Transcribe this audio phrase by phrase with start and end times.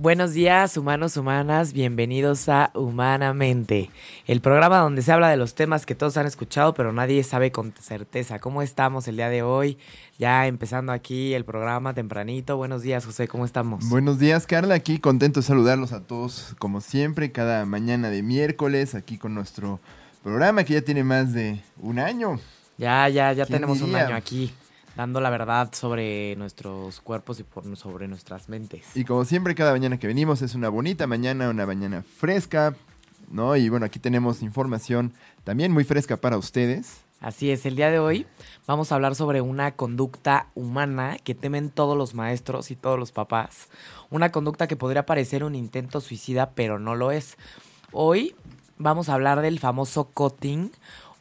[0.00, 3.90] Buenos días, humanos, humanas, bienvenidos a Humanamente,
[4.28, 7.50] el programa donde se habla de los temas que todos han escuchado, pero nadie sabe
[7.50, 8.38] con certeza.
[8.38, 9.76] ¿Cómo estamos el día de hoy?
[10.16, 12.56] Ya empezando aquí el programa tempranito.
[12.56, 13.88] Buenos días, José, ¿cómo estamos?
[13.88, 14.76] Buenos días, Carla.
[14.76, 19.80] Aquí contento de saludarlos a todos, como siempre, cada mañana de miércoles, aquí con nuestro
[20.22, 22.38] programa que ya tiene más de un año.
[22.76, 24.54] Ya, ya, ya tenemos un año aquí
[24.98, 28.84] dando la verdad sobre nuestros cuerpos y por, sobre nuestras mentes.
[28.96, 32.74] Y como siempre, cada mañana que venimos es una bonita mañana, una mañana fresca,
[33.30, 33.54] ¿no?
[33.54, 35.12] Y bueno, aquí tenemos información
[35.44, 37.02] también muy fresca para ustedes.
[37.20, 38.26] Así es, el día de hoy
[38.66, 43.12] vamos a hablar sobre una conducta humana que temen todos los maestros y todos los
[43.12, 43.68] papás.
[44.10, 47.36] Una conducta que podría parecer un intento suicida, pero no lo es.
[47.92, 48.34] Hoy
[48.78, 50.72] vamos a hablar del famoso cutting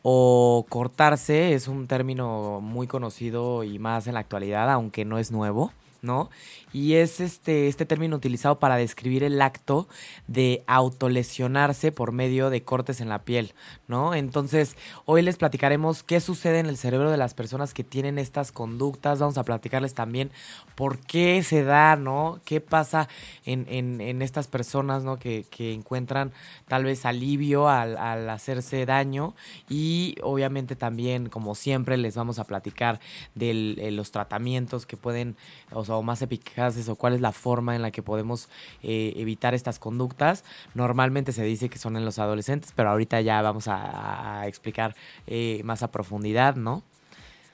[0.09, 5.31] o cortarse es un término muy conocido y más en la actualidad, aunque no es
[5.31, 5.73] nuevo.
[6.01, 6.29] ¿no?
[6.77, 9.87] Y es este, este término utilizado para describir el acto
[10.27, 13.55] de autolesionarse por medio de cortes en la piel,
[13.87, 14.13] ¿no?
[14.13, 18.51] Entonces, hoy les platicaremos qué sucede en el cerebro de las personas que tienen estas
[18.51, 20.29] conductas, vamos a platicarles también
[20.75, 22.41] por qué se da, ¿no?
[22.45, 23.09] ¿Qué pasa
[23.43, 25.17] en, en, estas personas, ¿no?
[25.17, 26.31] Que, encuentran
[26.67, 29.33] tal vez alivio al, hacerse daño
[29.67, 32.99] y obviamente también, como siempre, les vamos a platicar
[33.33, 35.35] de eh, los tratamientos que pueden,
[35.71, 38.49] o más eficaces o cuál es la forma en la que podemos
[38.83, 40.43] eh, evitar estas conductas.
[40.73, 44.95] Normalmente se dice que son en los adolescentes, pero ahorita ya vamos a, explicar
[45.27, 46.83] eh, más a profundidad, ¿no?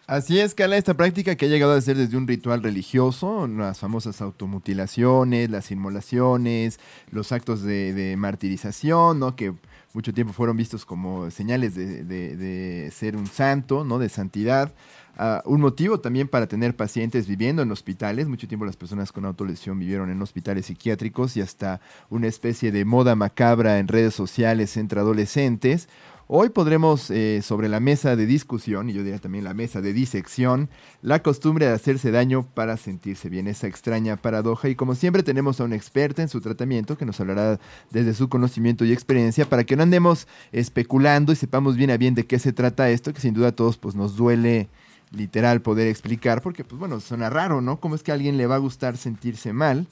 [0.05, 3.79] Así es, Carla, esta práctica que ha llegado a ser desde un ritual religioso, las
[3.79, 6.77] famosas automutilaciones, las inmolaciones,
[7.09, 9.37] los actos de, martirización, ¿no?
[9.37, 9.53] Que
[9.93, 13.99] mucho tiempo fueron vistos como señales de, de ser un santo, ¿no?
[13.99, 14.73] De santidad.
[15.15, 18.27] Ah, un motivo también para tener pacientes viviendo en hospitales.
[18.27, 22.83] Mucho tiempo las personas con autolesión vivieron en hospitales psiquiátricos y hasta una especie de
[22.83, 25.87] moda macabra en redes sociales entre adolescentes.
[26.35, 29.93] Hoy podremos eh, sobre la mesa de discusión, y yo diría también la mesa de
[29.93, 30.67] disección,
[31.03, 34.67] la costumbre de hacerse daño para sentirse bien, esa extraña paradoja.
[34.67, 37.59] Y como siempre tenemos a un experta en su tratamiento que nos hablará
[37.91, 42.15] desde su conocimiento y experiencia para que no andemos especulando y sepamos bien a bien
[42.15, 44.69] de qué se trata esto, que sin duda a todos pues, nos duele
[45.11, 47.79] literal poder explicar, porque pues bueno, suena raro, ¿no?
[47.79, 49.85] ¿Cómo es que a alguien le va a gustar sentirse mal?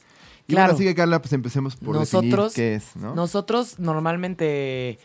[0.47, 0.73] Y claro.
[0.73, 3.13] así que Carla, pues empecemos por nosotros, definir qué es, ¿no?
[3.13, 4.97] Nosotros normalmente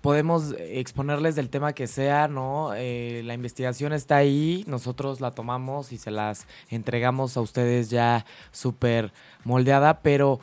[0.00, 2.72] podemos exponerles del tema que sea, ¿no?
[2.74, 8.24] Eh, la investigación está ahí, nosotros la tomamos y se las entregamos a ustedes ya
[8.52, 9.12] súper
[9.44, 10.40] moldeada, pero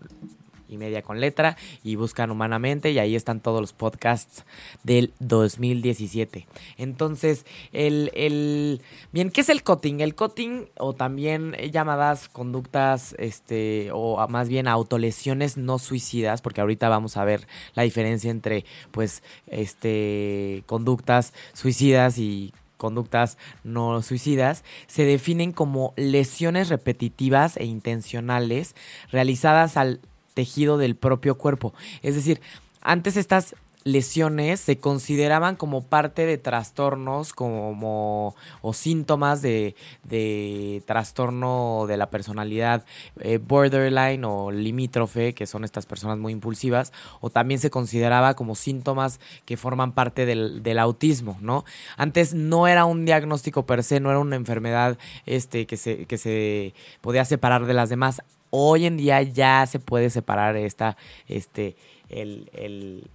[0.71, 4.45] y media con letra y buscan humanamente y ahí están todos los podcasts
[4.83, 6.47] del 2017.
[6.77, 9.99] Entonces, el, el bien, ¿qué es el cutting?
[9.99, 16.89] El cutting o también llamadas conductas este o más bien autolesiones no suicidas, porque ahorita
[16.89, 25.05] vamos a ver la diferencia entre pues este conductas suicidas y conductas no suicidas, se
[25.05, 28.75] definen como lesiones repetitivas e intencionales
[29.11, 29.99] realizadas al
[30.33, 31.73] tejido del propio cuerpo.
[32.01, 32.41] Es decir,
[32.81, 41.85] antes estas lesiones se consideraban como parte de trastornos como o síntomas de, de trastorno
[41.87, 42.85] de la personalidad
[43.19, 48.55] eh, borderline o limítrofe, que son estas personas muy impulsivas, o también se consideraba como
[48.55, 51.65] síntomas que forman parte del, del, autismo, ¿no?
[51.97, 56.17] Antes no era un diagnóstico per se, no era una enfermedad este, que, se, que
[56.17, 60.95] se podía separar de las demás hoy en día ya se puede separar esta,
[61.27, 61.75] este,
[62.09, 63.09] el, el.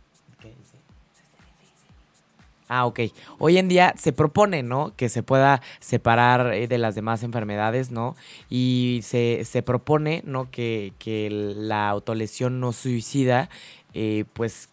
[2.68, 3.00] Ah, ok.
[3.38, 4.92] Hoy en día se propone, ¿no?
[4.96, 8.16] Que se pueda separar eh, de las demás enfermedades, ¿no?
[8.50, 10.50] Y se, se propone, ¿no?
[10.50, 13.50] Que, que la autolesión no suicida,
[13.94, 14.68] eh, pues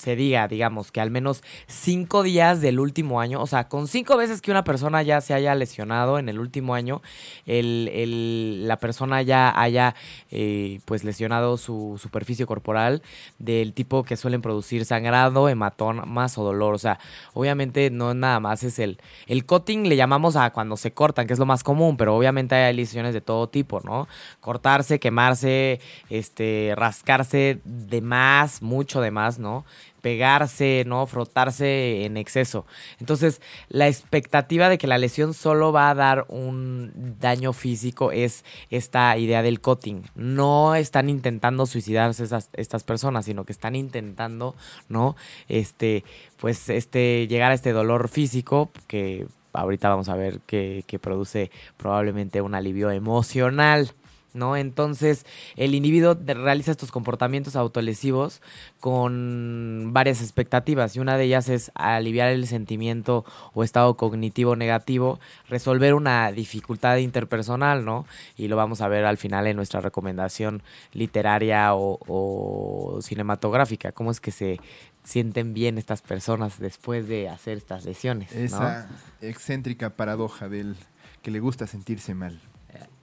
[0.00, 4.16] se diga, digamos, que al menos cinco días del último año, o sea, con cinco
[4.16, 7.02] veces que una persona ya se haya lesionado en el último año,
[7.44, 9.94] el, la persona ya haya
[10.30, 13.02] eh, pues lesionado su superficie corporal
[13.38, 16.72] del tipo que suelen producir sangrado, hematomas o dolor.
[16.72, 16.98] O sea,
[17.34, 18.98] obviamente no nada más es el...
[19.26, 22.54] El cutting le llamamos a cuando se cortan, que es lo más común, pero obviamente
[22.54, 24.08] hay lesiones de todo tipo, ¿no?
[24.40, 29.66] Cortarse, quemarse, este, rascarse de más, mucho de más, ¿no?
[30.00, 31.06] Pegarse, ¿no?
[31.06, 32.66] Frotarse en exceso.
[32.98, 38.44] Entonces, la expectativa de que la lesión solo va a dar un daño físico es
[38.70, 40.04] esta idea del cutting.
[40.14, 44.54] No están intentando suicidarse esas, estas personas, sino que están intentando,
[44.88, 45.16] ¿no?
[45.48, 46.04] Este,
[46.38, 51.50] pues, este, llegar a este dolor físico que ahorita vamos a ver que, que produce
[51.76, 53.92] probablemente un alivio emocional.
[54.34, 54.56] ¿No?
[54.56, 58.40] Entonces, el individuo realiza estos comportamientos autolesivos
[58.80, 63.24] con varias expectativas y una de ellas es aliviar el sentimiento
[63.54, 68.06] o estado cognitivo negativo, resolver una dificultad interpersonal, ¿no?
[68.36, 70.62] Y lo vamos a ver al final en nuestra recomendación
[70.92, 74.60] literaria o, cinematográfica, cómo es que se
[75.04, 78.32] sienten bien estas personas después de hacer estas lesiones.
[78.32, 78.88] Esa
[79.20, 80.76] excéntrica paradoja del
[81.22, 82.40] que le gusta sentirse mal.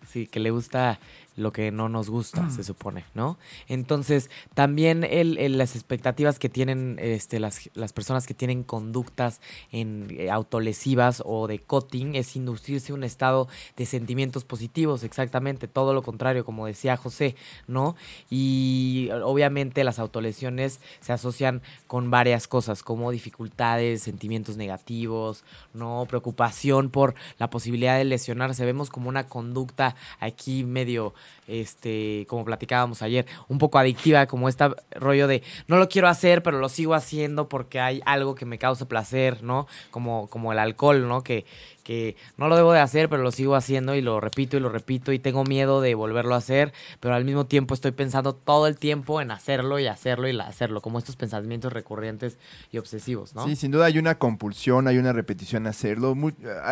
[0.08, 1.00] Sí, que le gusta
[1.38, 3.38] lo que no nos gusta, se supone, ¿no?
[3.68, 9.40] Entonces, también el, las expectativas que tienen este, las, las, personas que tienen conductas
[9.72, 15.94] en, eh, autolesivas o de cutting es inducirse un estado de sentimientos positivos, exactamente, todo
[15.94, 17.36] lo contrario, como decía José,
[17.68, 17.96] ¿no?
[18.32, 25.44] Y obviamente las autolesiones se asocian con varias cosas, como dificultades, sentimientos negativos,
[25.76, 26.04] ¿no?
[26.10, 28.66] Preocupación por la posibilidad de lesionarse.
[28.66, 31.14] Vemos como una conducta aquí medio
[31.48, 36.44] este, como platicábamos ayer, un poco adictiva, como este rollo de no lo quiero hacer,
[36.44, 39.68] pero lo sigo haciendo porque hay algo que me causa placer, ¿no?
[39.92, 41.24] Como, como el alcohol, ¿no?
[41.24, 41.46] Que,
[41.84, 44.68] que no lo debo de hacer, pero lo sigo haciendo y lo repito y lo
[44.68, 48.68] repito y tengo miedo de volverlo a hacer, pero al mismo tiempo estoy pensando todo
[48.68, 52.38] el tiempo en hacerlo y hacerlo y hacerlo, como estos pensamientos recurrentes
[52.74, 53.46] y obsesivos, ¿no?
[53.46, 56.14] Sí, sin duda hay una compulsión, hay una repetición a hacerlo.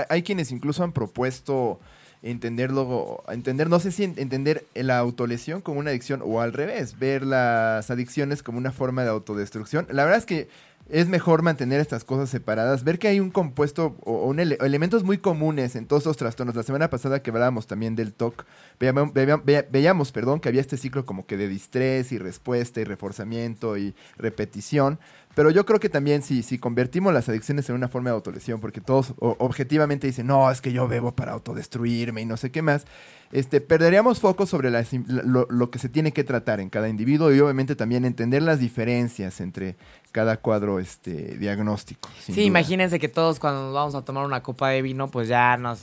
[0.10, 1.80] hay quienes incluso han propuesto
[2.26, 7.24] entenderlo, entender, no sé si entender la autolesión como una adicción o al revés, ver
[7.24, 9.86] las adicciones como una forma de autodestrucción.
[9.92, 10.48] La verdad es que
[10.90, 15.76] es mejor mantener estas cosas separadas, ver que hay un compuesto o, elementos muy comunes
[15.76, 16.56] en todos los trastornos.
[16.56, 18.46] La semana pasada que hablábamos también del TOC,
[18.80, 23.78] veíamos, veíamos, perdón, que había este ciclo como que de distrés y respuesta y reforzamiento
[23.78, 25.00] y repetición.
[25.36, 28.62] Pero yo creo que también si, si convertimos las adicciones en una forma de autolesión,
[28.62, 32.62] porque todos objetivamente dicen, no, es que yo bebo para autodestruirme y no sé qué
[32.62, 32.86] más,
[33.32, 37.76] este, perderíamos foco sobre lo, que se tiene que tratar en cada individuo y obviamente
[37.76, 39.76] también entender las diferencias entre
[40.14, 42.08] cada cuadro este, diagnóstico.
[42.20, 45.82] Sí, imagínense que todos cuando vamos a tomar una copa de vino, pues ya nos,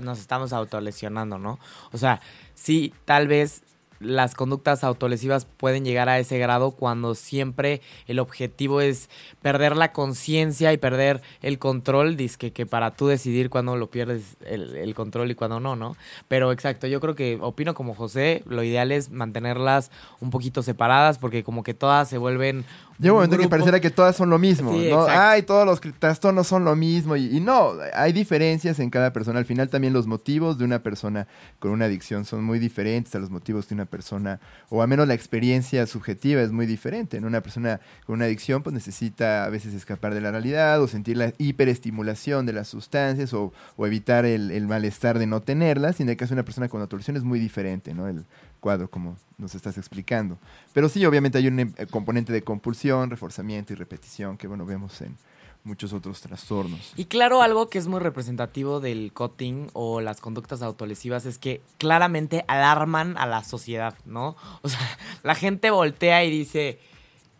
[0.00, 1.58] nos estamos autolesionando, ¿no?
[1.92, 2.22] O sea,
[2.54, 3.62] sí, tal vez
[4.00, 9.08] las conductas autolesivas pueden llegar a ese grado cuando siempre el objetivo es
[9.42, 14.36] perder la conciencia y perder el control, dice que para tú decidir cuándo lo pierdes
[14.44, 15.96] el, control y cuándo no, ¿no?
[16.28, 21.18] Pero exacto, yo creo que opino como José, lo ideal es mantenerlas un poquito separadas
[21.18, 22.64] porque como que todas se vuelven
[22.98, 25.06] Llega un momento que pareciera que todas son lo mismo, ¿no?
[25.08, 27.16] Ay, todos los trastornos son lo mismo.
[27.16, 29.38] Y, no, hay diferencias en cada persona.
[29.38, 31.26] Al final también los motivos de una persona
[31.58, 35.06] con una adicción son muy diferentes a los motivos de una persona, o al menos
[35.06, 37.16] la experiencia subjetiva es muy diferente.
[37.16, 40.88] En una persona con una adicción pues necesita a veces escapar de la realidad o
[40.88, 46.00] sentir la hiperestimulación de las sustancias o, evitar el, malestar de no tenerlas.
[46.00, 48.08] Y en el caso de una persona con adicción es muy diferente, ¿no?
[48.08, 48.24] El,
[48.66, 50.38] cuadro, como nos estás explicando.
[50.72, 55.00] Pero sí, obviamente hay un eh, componente de compulsión, reforzamiento y repetición que, bueno, vemos
[55.02, 55.16] en
[55.62, 56.92] muchos otros trastornos.
[56.96, 61.62] Y claro, algo que es muy representativo del cutting o las conductas autolesivas es que
[61.78, 64.34] claramente alarman a la sociedad, ¿no?
[64.62, 64.80] O sea,
[65.22, 66.80] la gente voltea y dice,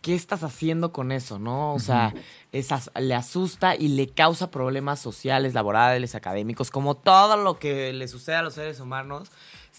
[0.01, 1.73] ¿qué estás haciendo con eso, no?
[1.73, 2.13] O sea,
[2.53, 8.07] esas, le asusta y le causa problemas sociales, laborales, académicos, como todo lo que le
[8.07, 9.29] sucede a los seres humanos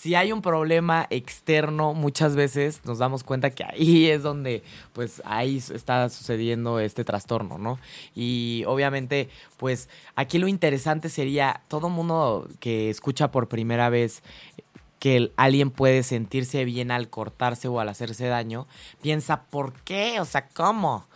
[0.01, 4.63] si hay un problema externo, muchas veces nos damos cuenta que ahí es donde,
[4.93, 7.81] pues, ahí está sucediendo este trastorno, ¿no?
[8.15, 14.23] Y obviamente, pues, aquí lo interesante sería todo mundo que escucha por primera vez
[15.01, 18.69] que alguien puede sentirse bien al cortarse o al hacerse daño,
[19.03, 20.21] piensa, ¿por qué?
[20.21, 21.07] O sea, ¿cómo?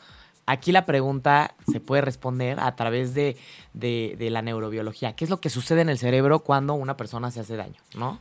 [0.47, 3.37] Aquí la pregunta se puede responder a través de,
[3.75, 5.15] de, la neurobiología.
[5.15, 7.81] ¿Qué es lo que sucede en el cerebro cuando una persona se hace daño?
[7.95, 8.19] ¿No?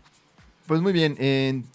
[0.68, 1.66] Pues muy bien, en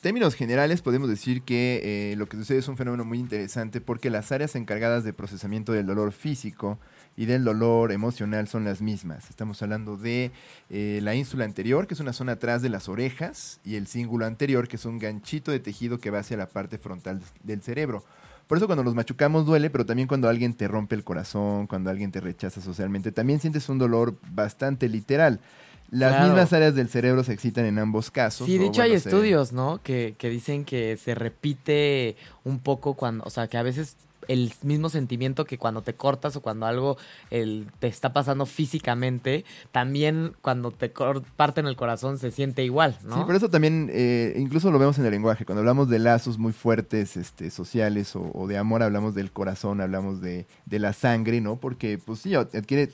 [0.00, 4.08] términos generales podemos decir que eh, lo que sucede es un fenómeno muy interesante porque
[4.08, 6.78] las áreas encargadas de procesamiento del dolor físico
[7.16, 9.30] y del dolor emocional son las mismas.
[9.30, 10.30] Estamos hablando de
[10.70, 14.26] eh, la ínsula anterior, que es una zona atrás de las orejas, y el cíngulo
[14.26, 18.04] anterior, que es un ganchito de tejido que va hacia la parte frontal del cerebro.
[18.46, 21.90] Por eso cuando los machucamos duele, pero también cuando alguien te rompe el corazón, cuando
[21.90, 25.40] alguien te rechaza socialmente, también sientes un dolor bastante literal.
[25.90, 28.46] Las mismas áreas del cerebro se excitan en ambos casos.
[28.46, 29.80] Sí, de hecho hay estudios, ¿no?
[29.82, 33.96] Que, que dicen que se repite un poco cuando, o sea, que a veces
[34.28, 36.96] el mismo sentimiento que cuando te cortas o cuando algo
[37.30, 40.92] el, te está pasando físicamente, también cuando te
[41.36, 43.16] parten el corazón se siente igual, ¿no?
[43.16, 45.44] Sí, por eso también eh, incluso lo vemos en el lenguaje.
[45.44, 50.20] Cuando hablamos de lazos muy fuertes este, sociales o, de amor, hablamos del corazón, hablamos
[50.20, 51.56] de, de, la sangre, ¿no?
[51.56, 52.90] Porque, pues sí, adquiere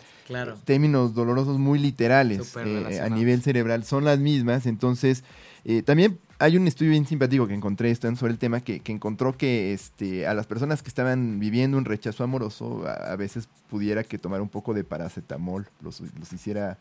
[0.64, 3.84] términos dolorosos muy literales eh, a nivel cerebral.
[3.84, 5.24] Son las mismas, entonces...
[5.64, 9.36] Eh, también hay un estudio bien simpático que encontré sobre el tema que, que, encontró
[9.36, 14.18] que este, a las personas que estaban viviendo un rechazo amoroso a, veces pudiera que
[14.18, 16.78] tomar un poco de paracetamol los, los, hiciera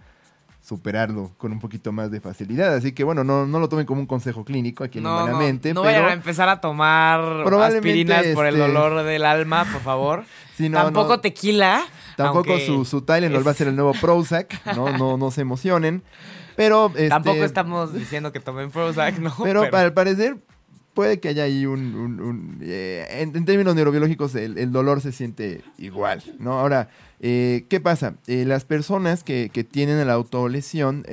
[0.64, 2.74] superarlo con un poquito más de facilidad.
[2.74, 5.74] Así que bueno, no, no lo tomen como un consejo clínico aquí en no, Humanamente.
[5.74, 7.20] No, no vayan a empezar a tomar
[7.62, 10.24] aspirinas por el este, dolor del alma, por favor.
[10.72, 11.84] tampoco tequila.
[12.16, 14.76] Tampoco su, su Tylenol va a ser el nuevo Prozac.
[14.76, 16.04] No, no, no se emocionen.
[16.62, 16.92] Pero.
[17.10, 19.34] Tampoco este, estamos diciendo que tomen Prozac, ¿no?
[19.44, 20.38] Pero, para al parecer
[20.94, 22.60] puede que haya ahí un...
[22.62, 26.60] Eh, en, términos neurobiológicos, el, dolor se siente igual, ¿no?
[26.60, 26.90] Ahora,
[27.22, 28.16] eh, ¿qué pasa?
[28.28, 31.06] Eh, las personas que, que, tienen la autolesión,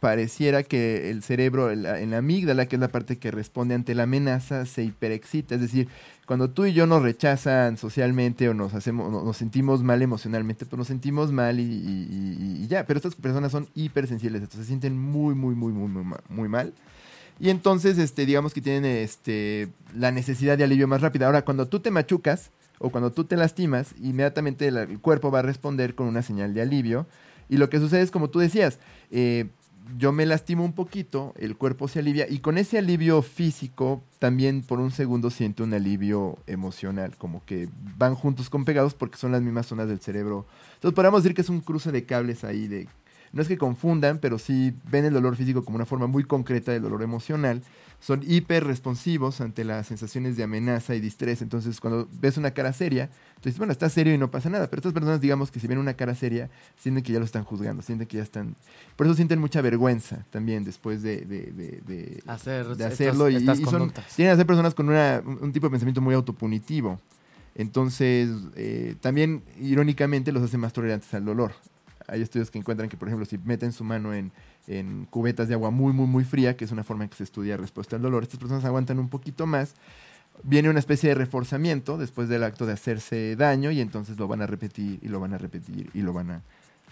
[0.00, 4.04] pareciera que el cerebro, en la, amígdala, que es la parte que responde ante la
[4.04, 5.56] amenaza, se hiperexcita.
[5.56, 5.88] Es decir,
[6.28, 10.76] cuando tú y yo nos rechazan socialmente o nos hacemos, nos sentimos mal emocionalmente, pues
[10.76, 12.84] nos sentimos mal y, ya.
[12.84, 16.74] Pero estas personas son hipersensibles, entonces se sienten muy, muy, muy, muy, muy, muy mal.
[17.40, 21.24] Y entonces, este, digamos que tienen este, la necesidad de alivio más rápida.
[21.24, 25.42] Ahora, cuando tú te machucas o cuando tú te lastimas, inmediatamente el, cuerpo va a
[25.42, 27.06] responder con una señal de alivio.
[27.48, 28.78] Y lo que sucede es, como tú decías,
[29.10, 29.46] eh,
[29.96, 34.62] yo me lastimo un poquito, el cuerpo se alivia y con ese alivio físico también
[34.62, 39.32] por un segundo siento un alivio emocional, como que van juntos con pegados porque son
[39.32, 40.46] las mismas zonas del cerebro.
[40.74, 42.88] Entonces podríamos decir que es un cruce de cables ahí de
[43.32, 46.72] no es que confundan, pero sí ven el dolor físico como una forma muy concreta
[46.72, 47.62] del dolor emocional.
[48.00, 51.42] Son hiper responsivos ante las sensaciones de amenaza y distrés.
[51.42, 53.08] Entonces, cuando ves una cara seria,
[53.40, 54.68] tú dices, bueno, está serio y no pasa nada.
[54.70, 57.42] Pero estas personas, digamos que si ven una cara seria, sienten que ya lo están
[57.42, 58.54] juzgando, sienten que ya están.
[58.94, 63.28] Por eso sienten mucha vergüenza también después de, de, Hacer, de hacerlo.
[63.28, 67.00] y, son, tienen a ser personas con un tipo de pensamiento muy autopunitivo.
[67.56, 71.52] Entonces, eh, también irónicamente los hace más tolerantes al dolor
[72.08, 74.32] hay estudios que encuentran que, por ejemplo, si meten su mano en,
[75.10, 77.56] cubetas de agua muy, muy, muy fría, que es una forma en que se estudia
[77.56, 79.74] respuesta al dolor, estas personas aguantan un poquito más.
[80.42, 84.42] Viene una especie de reforzamiento después del acto de hacerse daño y entonces lo van
[84.42, 86.42] a repetir y lo van a repetir y lo van a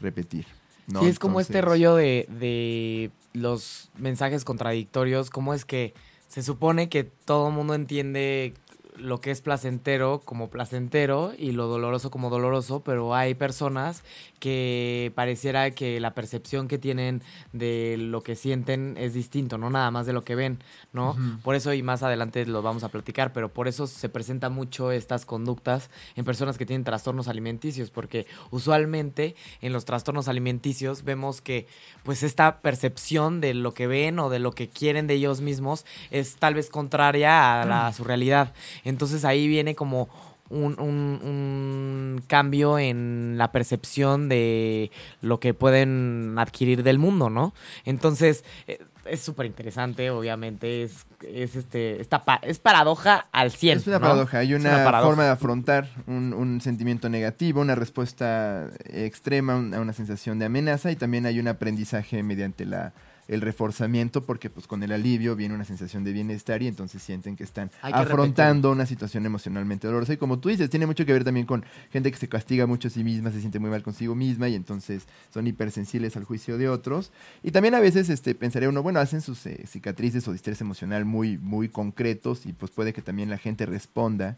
[0.01, 0.47] repetir.
[0.87, 1.01] ¿no?
[1.01, 5.95] Sí, es como este rollo de, de los mensajes contradictorios, cómo es que
[6.29, 8.55] se supone que todo el mundo entiende
[8.99, 14.03] lo que es placentero como placentero y lo doloroso como doloroso, pero hay personas
[14.39, 17.23] que pareciera que la percepción que tienen
[17.53, 20.63] de lo que sienten es distinto, no nada más de lo que ven,
[20.93, 21.17] ¿no?
[21.43, 24.91] Por eso y más adelante lo vamos a platicar, pero por eso se presenta mucho
[24.91, 31.41] estas conductas en personas que tienen trastornos alimenticios, porque usualmente en los trastornos alimenticios vemos
[31.41, 31.67] que
[32.03, 35.85] pues esta percepción de lo que ven o de lo que quieren de ellos mismos
[36.11, 38.53] es tal vez contraria a, la, a su realidad.
[38.87, 40.09] Entonces ahí viene como
[40.49, 44.91] un, un, cambio en la percepción de
[45.21, 47.53] lo que pueden adquirir del mundo, ¿no?
[47.85, 53.81] Entonces, eh, es súper interesante, obviamente, es, es este, esta es paradoja al cielo.
[53.81, 59.55] Es una paradoja, hay una, forma de afrontar un, un, sentimiento negativo, una respuesta extrema
[59.55, 62.93] a una sensación de amenaza y también hay un aprendizaje mediante la
[63.29, 67.37] el reforzamiento porque pues con el alivio viene una sensación de bienestar y entonces sienten
[67.37, 70.13] que están afrontando una situación emocionalmente dolorosa.
[70.13, 72.89] Y como tú dices, tiene mucho que ver también con gente que se castiga mucho
[72.89, 76.59] a sí misma, se siente muy mal consigo misma y entonces son hipersensibles al juicio
[76.59, 77.11] de otros.
[77.43, 81.05] Y también a veces este pensaría uno, bueno, hacen sus eh, cicatrices o distrés emocional
[81.05, 84.37] muy muy concretos y pues puede que también la gente responda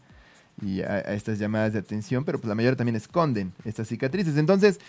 [0.61, 4.35] y a, estas llamadas de atención, pero pues la mayoría también esconden estas cicatrices.
[4.37, 4.79] Entonces,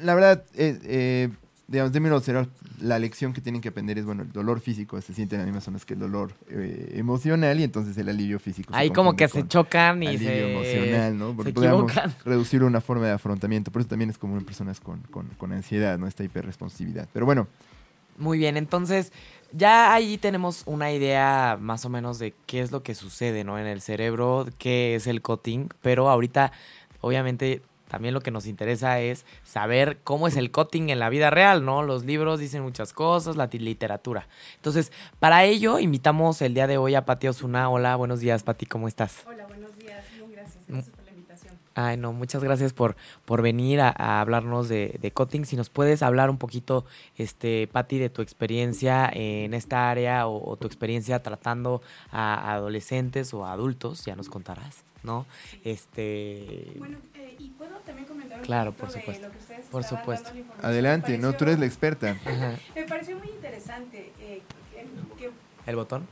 [0.00, 1.28] la verdad, eh, eh
[1.70, 2.28] digamos, términos
[2.80, 5.46] la lección que tienen que aprender es, bueno, el dolor físico se siente en las
[5.46, 8.74] mismas zonas que el dolor eh, emocional y entonces el alivio físico.
[8.74, 11.36] Ahí como que se chocan y alivio se emocional, ¿no?
[11.36, 11.92] Porque podemos
[12.24, 13.70] reducir una forma de afrontamiento.
[13.70, 16.08] Por eso también es común en personas con, con, con ansiedad, ¿no?
[16.08, 17.08] Esta hiperresponsividad.
[17.12, 17.46] Pero bueno.
[18.18, 19.12] Muy bien, entonces
[19.52, 23.60] ya ahí tenemos una idea más o menos de qué es lo que sucede, ¿no?
[23.60, 26.50] En el cerebro, qué es el cutting, pero ahorita
[27.00, 31.28] obviamente también lo que nos interesa es saber cómo es el cutting en la vida
[31.28, 31.82] real, ¿no?
[31.82, 34.28] Los libros dicen muchas cosas, la literatura.
[34.54, 37.68] Entonces, para ello, invitamos el día de hoy a Pati Osuna.
[37.68, 39.24] Hola, buenos días, Pati, ¿cómo estás?
[39.26, 40.64] Hola, buenos días, bien, gracias.
[40.68, 41.54] Gracias por la invitación.
[41.74, 42.94] Ay, no, muchas gracias por,
[43.24, 45.44] por venir a, hablarnos de, de cutting.
[45.44, 46.84] Si nos puedes hablar un poquito,
[47.18, 51.82] este, Pati, de tu experiencia en esta área o, tu experiencia tratando
[52.12, 55.26] a adolescentes o adultos, ya nos contarás, ¿no?
[55.64, 56.76] Este...
[56.78, 56.98] Bueno,
[57.40, 59.26] y puedo también comentar claro, por supuesto.
[59.26, 60.30] lo que ustedes por supuesto.
[60.62, 62.16] Adelante, no, tú eres la experta.
[62.74, 64.12] Me pareció muy interesante.
[64.20, 64.42] Eh,
[65.66, 66.06] ¿El botón?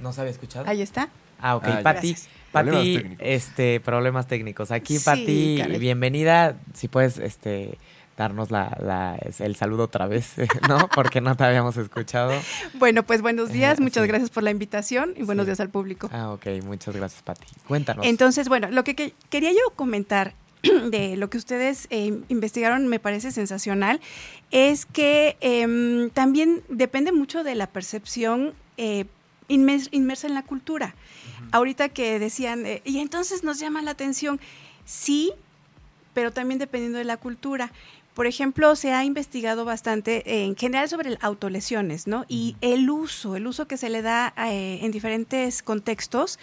[0.00, 0.68] ¿No se había escuchado?
[0.68, 1.08] Ahí está.
[1.40, 1.64] Ah, ok.
[1.66, 2.16] Ah, Pati,
[2.52, 4.70] Pati, este, problemas técnicos.
[4.70, 6.56] Aquí, Pati, bienvenida.
[6.74, 7.78] Si puedes, este,
[8.20, 10.34] darnos la, el saludo otra vez,
[10.68, 10.88] ¿no?
[10.94, 12.32] Porque no te habíamos escuchado.
[12.74, 16.10] Bueno, pues buenos días, eh, muchas gracias por la invitación y buenos días al público.
[16.12, 17.46] Ah, ok, muchas gracias, Pati.
[17.66, 18.04] Cuéntanos.
[18.04, 20.34] Entonces, bueno, lo que, quería yo comentar
[20.90, 24.02] de lo que ustedes eh, investigaron me parece sensacional,
[24.50, 29.06] es que em, también depende mucho de la percepción eh,
[29.48, 30.94] inmersa en la cultura.
[31.52, 34.38] Ahorita que decían, y entonces nos llama la atención,
[34.84, 35.32] sí,
[36.12, 37.72] pero también dependiendo de la cultura.
[38.20, 42.26] Por ejemplo, se ha investigado bastante en general sobre autolesiones, ¿no?
[42.28, 46.38] Y el uso, el uso que se le da eh, en diferentes contextos.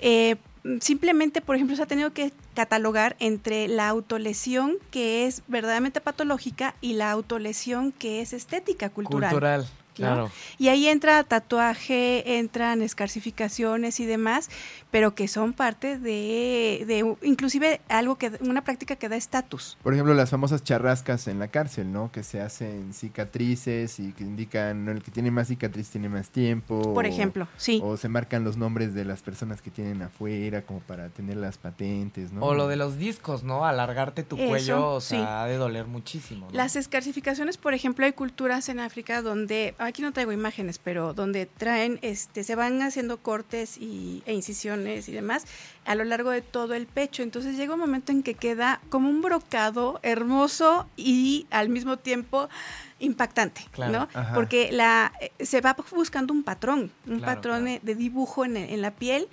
[0.00, 0.36] Eh,
[0.80, 6.74] simplemente, por ejemplo, se ha tenido que catalogar entre la autolesión que es verdaderamente patológica
[6.80, 9.28] y la autolesión que es estética cultural.
[9.28, 9.66] Cultural.
[9.98, 10.30] Claro.
[10.58, 14.48] Y ahí entra tatuaje, entran escarcificaciones y demás,
[14.90, 19.76] pero que son parte de, de inclusive algo que, una práctica que da estatus.
[19.82, 22.10] Por ejemplo, las famosas charrascas en la cárcel, ¿no?
[22.10, 24.92] Que se hacen cicatrices y que indican, ¿no?
[24.92, 26.94] el que tiene más cicatriz tiene más tiempo.
[26.94, 27.80] Por ejemplo, sí.
[27.84, 31.58] O se marcan los nombres de las personas que tienen afuera como para tener las
[31.58, 32.42] patentes, ¿no?
[32.42, 33.66] O lo de los discos, ¿no?
[33.66, 36.48] Alargarte tu cuello, o sea, ha de doler muchísimo.
[36.52, 41.46] Las escarcificaciones, por ejemplo, hay culturas en África donde aquí no traigo imágenes, pero donde
[41.46, 45.44] traen, este, se van haciendo cortes y, e incisiones y demás
[45.84, 47.22] a lo largo de todo el pecho.
[47.22, 52.48] Entonces llega un momento en que queda como un brocado hermoso y al mismo tiempo
[52.98, 54.08] impactante, ¿no?
[54.34, 58.90] Porque la eh, se va buscando un patrón, un patrón de dibujo en, en la
[58.90, 59.28] piel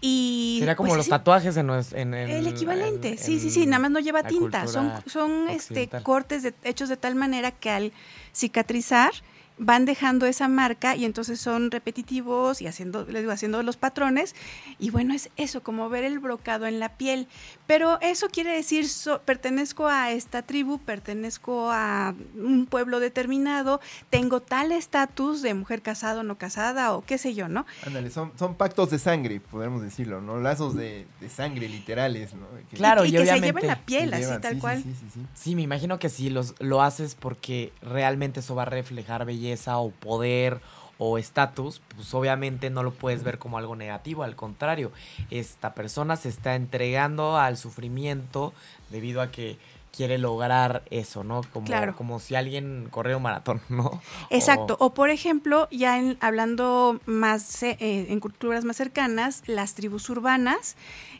[0.00, 3.90] y Sería como pues, los tatuajes en, en, el equivalente, sí, sí, sí, nada más
[3.90, 7.92] no lleva tinta, son, son este cortes de, hechos de tal manera que al
[8.32, 9.10] cicatrizar
[9.58, 14.34] van dejando esa marca y entonces son repetitivos y haciendo, les digo, haciendo los patrones.
[14.78, 17.26] Y bueno, es eso, como ver el brocado en la piel.
[17.66, 18.86] Pero eso quiere decir,
[19.24, 26.20] pertenezco a esta tribu, pertenezco a un pueblo determinado, tengo tal estatus de mujer casada
[26.20, 27.66] o no casada o qué sé yo, ¿no?
[27.84, 30.38] Ándale, son, son pactos de sangre, podemos decirlo, ¿no?
[30.40, 32.46] Lazos de, sangre literales, ¿no?
[32.74, 34.82] claro, y, que se lleva en la piel, así tal cual.
[34.82, 34.94] Sí,
[35.34, 39.47] sí, me imagino que si los, lo haces porque realmente eso va a reflejar belleza
[39.66, 40.60] o poder
[40.98, 44.90] o estatus, pues obviamente no lo puedes ver como algo negativo, al contrario,
[45.30, 48.52] esta persona se está entregando al sufrimiento
[48.90, 49.58] debido a que
[49.98, 51.40] quiere lograr eso, ¿no?
[51.52, 54.00] Como, como si alguien corriera un maratón, ¿no?
[54.30, 54.76] Exacto.
[54.78, 60.76] O, por ejemplo, ya hablando más eh, en culturas más cercanas, las tribus urbanas,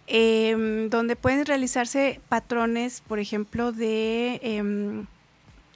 [0.06, 5.06] em, donde pueden realizarse patrones, por ejemplo, de em,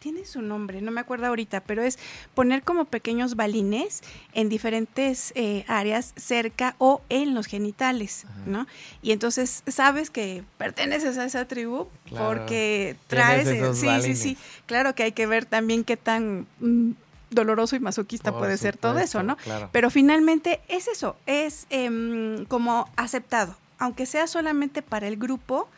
[0.02, 1.96] tiene su nombre, no me acuerdo ahorita, pero es
[2.34, 8.66] poner como pequeños balines en diferentes eh, áreas cerca o en los genitales, ¿no?
[9.00, 15.04] Y entonces sabes que perteneces a esa tribu porque traes, sí, sí, sí, claro que
[15.04, 16.90] hay que ver también qué tan mm,
[17.30, 19.36] doloroso y masoquista puede ser todo eso, ¿no?
[19.70, 25.68] Pero finalmente es eso, es em, como aceptado, aunque sea solamente para el grupo,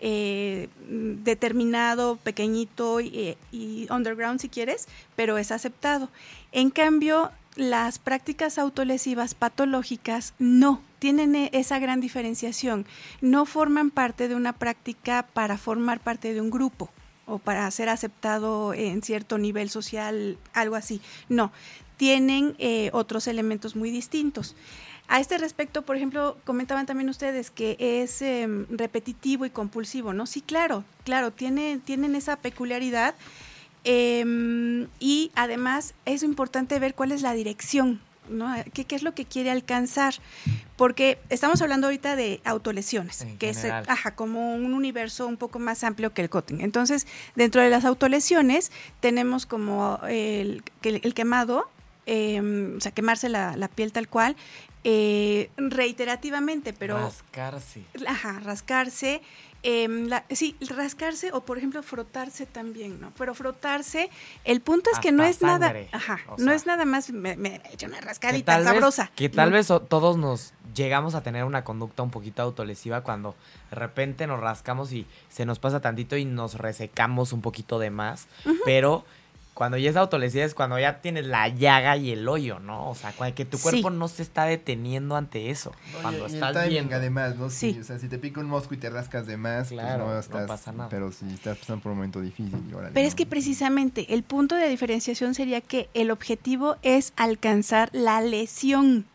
[0.00, 3.36] eh, determinado, pequeñito y,
[3.90, 6.08] underground si quieres, pero es aceptado.
[6.52, 12.86] En cambio, las prácticas autolesivas patológicas no tienen e, esa gran diferenciación,
[13.20, 16.90] no forman parte de una práctica para formar parte de un grupo
[17.26, 21.00] o para ser aceptado en cierto nivel social, algo así.
[21.28, 21.52] No,
[21.96, 24.56] tienen eh, otros elementos muy distintos.
[25.06, 30.26] A este respecto, por ejemplo, comentaban también ustedes que es em, repetitivo y compulsivo, ¿no?
[30.26, 33.14] Sí, claro, claro, tiene, tienen esa peculiaridad
[33.86, 38.50] Em, y además es importante ver cuál es la dirección, ¿no?
[38.72, 40.14] ¿Qué, ¿Qué, es lo que quiere alcanzar?
[40.76, 43.82] Porque estamos hablando ahorita de autolesiones, En que general.
[43.82, 46.62] es ajá, como un universo un poco más amplio que el cutting.
[46.62, 51.68] Entonces, dentro de las autolesiones tenemos como el, que- el quemado,
[52.06, 54.34] em, o sea, quemarse la, la piel tal cual,
[54.84, 56.98] eh, reiterativamente, pero...
[56.98, 57.82] Rascarse.
[58.06, 59.22] Ajá, rascarse.
[59.66, 63.12] em, la- sí, rascarse o por ejemplo frotarse también, ¿no?
[63.16, 64.10] Pero frotarse,
[64.44, 67.62] el punto es que no es nada, ajá, o no es nada más me, me
[67.64, 69.10] he hecho una Que rascadita vez, sabrosa.
[69.16, 69.56] que tal ¿no?
[69.56, 73.34] vez todos nos llegamos a tener una conducta un poquito autolesiva cuando
[73.70, 77.88] de repente nos rascamos y se nos pasa tantito y nos resecamos un poquito de
[77.88, 78.26] más.
[78.66, 79.06] Pero
[79.54, 82.90] cuando ya es autolesiva es cuando ya tienes la llaga y el hoyo, ¿no?
[82.90, 83.62] O sea, que tu Sí.
[83.62, 85.70] cuerpo no se está deteniendo ante eso.
[85.92, 86.96] No, y- cuando y el estás timing, viendo.
[86.96, 87.50] además, ¿no?
[87.50, 87.72] Sí.
[87.74, 87.78] Sí.
[87.80, 90.40] O sea, si te pica un mosco y te rascas de más, Claro, pues no
[90.40, 90.88] no pasa nada.
[90.88, 93.16] Pero si estás pasando por un momento difícil, órale, Pero es ¿no?
[93.16, 99.06] que precisamente el punto de diferenciación sería que el objetivo es alcanzar la lesión.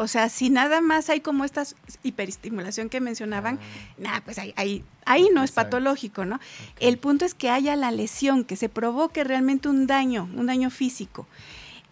[0.00, 1.64] O sea, si nada más hay como esta
[2.04, 6.38] hiperestimulación que mencionaban, Ah, nada, pues ahí, ahí, ahí no es patológico, ¿no?
[6.78, 10.70] El punto es que haya la lesión, que se provoque realmente un daño, un daño
[10.70, 11.26] físico.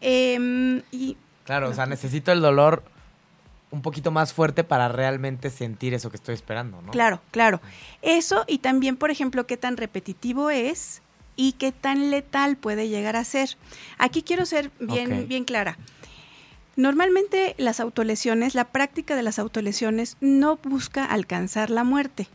[0.01, 2.85] Em, y Claro, o sea, necesito el dolor
[3.73, 6.93] un poquito más fuerte para realmente sentir eso que estoy esperando, ¿no?
[6.93, 7.61] claro, claro.
[8.03, 11.03] Eso y también, por ejemplo, qué tan repetitivo es
[11.35, 13.57] y qué tan letal puede llegar a ser.
[13.99, 15.77] Aquí quiero ser bien, bien clara.
[16.77, 22.29] Normalmente las autolesiones, la práctica de las autolesiones no busca alcanzar la muerte.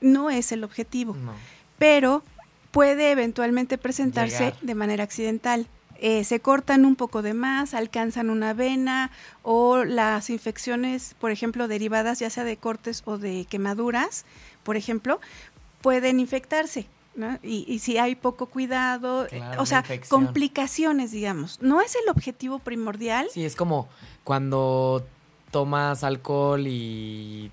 [0.00, 1.14] No es el objetivo.
[1.14, 1.32] No.
[1.78, 2.22] pero
[2.70, 4.60] puede eventualmente presentarse Llegar.
[4.60, 5.66] de manera accidental.
[6.02, 9.10] Eh, se cortan un poco de más, alcanzan una vena
[9.42, 14.24] o las infecciones, por ejemplo, derivadas ya sea de cortes o de quemaduras,
[14.62, 15.20] por ejemplo,
[15.82, 16.86] pueden infectarse.
[17.20, 17.38] ¿No?
[17.42, 20.24] Y, y si hay poco cuidado, eh, Claro, o sea, infección.
[20.24, 21.60] complicaciones, digamos.
[21.62, 23.28] No es el objetivo primordial.
[23.32, 23.88] Sí, es como
[24.24, 25.06] cuando
[25.52, 27.52] tomas alcohol y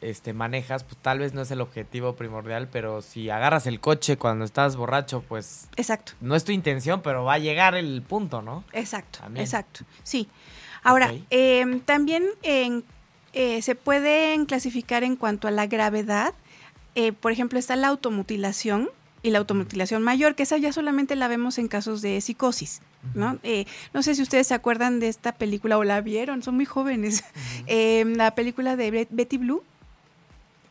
[0.00, 4.18] este manejas, pues tal vez no es el objetivo primordial, pero si agarras el coche
[4.18, 6.12] cuando estás borracho, pues Exacto.
[6.20, 8.64] no es tu intención, pero va a llegar el punto, ¿no?
[8.72, 9.44] Exacto, También.
[9.44, 9.84] exacto.
[10.02, 10.28] Sí.
[10.82, 11.20] Ahora, Ok.
[11.30, 12.84] em, también en-
[13.32, 16.34] eh, se pueden clasificar en cuanto a la gravedad.
[16.94, 18.90] Eh, por ejemplo, está la automutilación
[19.24, 22.80] y la automutilación mayor, que esa ya solamente la vemos en casos de psicosis.
[23.14, 23.38] ¿no?
[23.42, 26.66] Eh, no sé si ustedes se acuerdan de esta película o la vieron, son muy
[26.66, 27.24] jóvenes.
[27.66, 29.64] Em, la película de Bet- Betty Blue,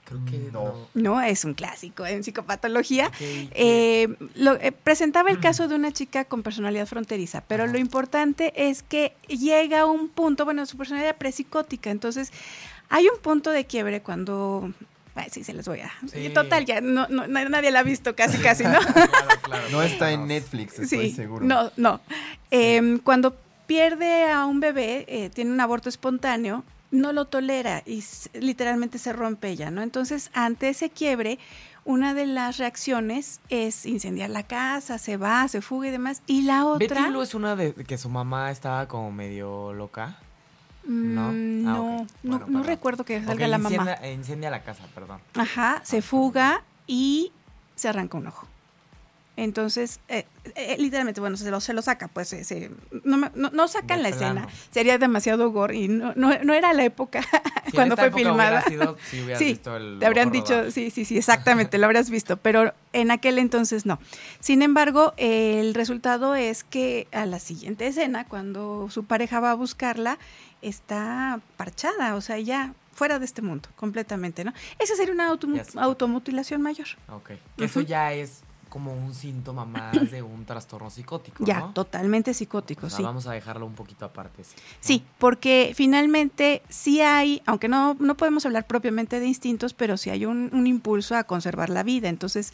[0.06, 0.74] Creo que No.
[0.94, 3.10] no, es un clásico en psicopatología.
[3.22, 8.54] Eh, lo- eh, presentaba el caso de una chica con personalidad fronteriza, pero lo importante
[8.70, 12.32] es que llega a un punto, bueno, su personalidad prepsicótica, entonces
[12.90, 14.72] hay un punto de quiebre cuando...
[15.16, 15.92] Ay, sí, se les voy a...
[16.12, 16.30] Sí.
[16.30, 18.80] Total, ya no, no- na- nadie la ha visto casi, casi, ¿no?
[18.84, 19.64] Claro, claro.
[19.72, 20.28] No está en.
[20.28, 21.46] Netflix, estoy sí, seguro.
[21.46, 22.02] no, no.
[22.50, 23.36] Em, cuando
[23.68, 29.14] pierde a un bebé, eh, tiene un aborto espontáneo, no lo tolera y literalmente se
[29.14, 29.82] rompe ella, ¿no?
[29.82, 31.40] Entonces, ante ese quiebre,
[31.86, 36.22] una de las reacciones es incendiar la casa, se va, se fuga y demás.
[36.28, 37.08] Y la Betty otra...
[37.10, 40.18] Blue es una de que su mamá estaba como medio loca.
[40.86, 41.32] ¿No?
[41.32, 43.76] Mm, Ah, no, no, Bueno, no recuerdo que salga la mamá.
[43.76, 45.20] incendia, incendia la casa, perdón.
[45.36, 47.32] Ajá, se fuga y
[47.76, 48.48] se arranca un ojo.
[49.36, 52.70] Entonces, eh, eh, literalmente, bueno, se lo, se lo saca, pues se- se-
[53.04, 54.48] no, no, no sacan la escena.
[54.70, 57.22] Sería demasiado gore y no, no, no era la época
[57.66, 58.62] Si cuando fue época filmada.
[58.62, 62.74] sido, sí visto el Te habrían dicho, sí, sí, sí, exactamente, lo habrías visto, pero
[62.92, 63.98] en aquel entonces no.
[64.40, 69.56] Sin embargo, el resultado es que a la siguiente escena, cuando su pareja va a
[69.56, 70.20] buscarla,
[70.64, 74.54] está parchada, o sea, ya fuera de este mundo, completamente, ¿no?
[74.80, 75.30] Esa sería una
[75.64, 75.80] sé.
[75.80, 76.88] automutilación mayor.
[77.10, 77.32] Ok.
[77.58, 81.74] Eso ya es como un síntoma más de un trastorno psicótico, Ya, ¿no?
[81.74, 83.04] totalmente psicótico, O sea, sí.
[83.04, 84.44] Vamos a dejarlo un poquito aparte.
[84.44, 84.56] Sí.
[84.80, 90.10] Sí, porque finalmente sí hay, aunque no, no podemos hablar propiamente de instintos, pero sí
[90.10, 92.10] hay un, un impulso a conservar la vida.
[92.10, 92.52] Entonces,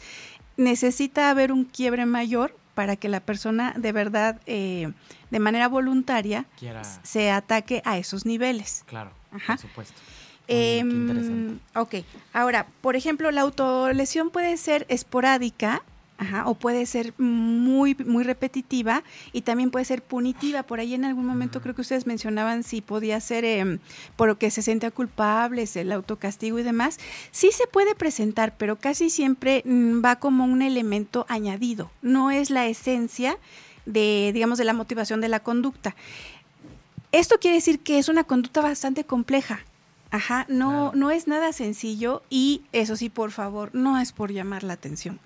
[0.58, 4.92] necesita haber un quiebre mayor para que la persona de verdad, eh,
[5.30, 8.84] de manera voluntaria, Quiera, se ataque a esos niveles.
[8.86, 9.54] claro, Ajá.
[9.54, 10.00] por supuesto.
[10.48, 11.60] Interesante.
[11.74, 11.94] ok,
[12.32, 15.82] ahora, por ejemplo, la autolesión puede ser esporádica.
[16.20, 19.02] Ajá, o puede ser muy, muy repetitiva
[19.32, 20.64] y también puede ser punitiva.
[20.64, 23.78] Por ahí en algún momento creo que ustedes mencionaban si podía ser em,
[24.16, 26.98] porque se sentía culpable, el autocastigo y demás.
[27.30, 31.90] Sí se puede presentar, pero casi siempre mm, va como un elemento añadido.
[32.02, 33.38] No es la esencia
[33.86, 35.96] de, digamos, de la motivación de la conducta.
[37.12, 39.60] Esto quiere decir que es una conducta bastante compleja.
[40.10, 44.64] Ajá, no, no es nada sencillo y eso sí, por favor, no es por llamar
[44.64, 45.18] la atención.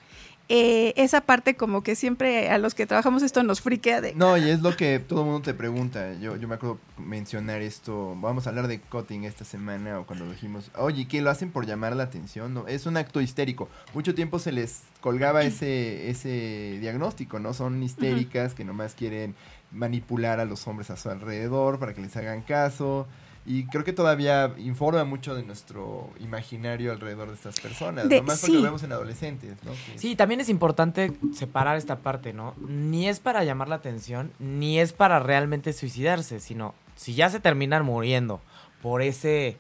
[0.49, 4.15] Eh, esa parte como que siempre a los que trabajamos esto nos friquea de...
[4.15, 6.13] No, y es lo que todo el mundo te pregunta.
[6.21, 10.31] Yo, yo me acuerdo mencionar esto, vamos a hablar de cutting esta semana o cuando
[10.31, 12.53] dijimos, oye, ¿qué lo hacen por llamar la atención?
[12.53, 13.71] No, es un acto histérico.
[13.95, 17.55] Mucho tiempo se les colgaba ese, ese diagnóstico, ¿no?
[17.55, 19.35] Son histéricas que nomás quieren
[19.73, 23.07] manipular a los hombres a su alrededor para que les hagan caso.
[23.47, 28.41] Y creo que todavía informa mucho de nuestro imaginario alrededor de estas personas, De- nomás
[28.41, 28.59] porque sí.
[28.59, 29.73] lo vemos en adolescentes, ¿no?
[29.73, 32.55] Que- Sí, también es importante separar esta parte, ¿no?
[32.67, 37.39] Ni es para llamar la atención, ni es para realmente suicidarse, sino si ya se
[37.39, 38.41] terminan muriendo
[38.81, 39.59] por ese,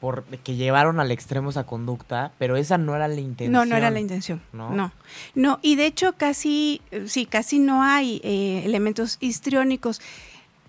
[0.00, 3.52] por que llevaron al extremo esa conducta, pero esa no era la intención.
[3.52, 4.40] No, no era la intención.
[4.54, 4.70] ¿No?
[4.70, 4.92] No.
[5.34, 5.58] no.
[5.60, 10.00] y de hecho casi, sí, casi no hay eh, elementos histriónicos.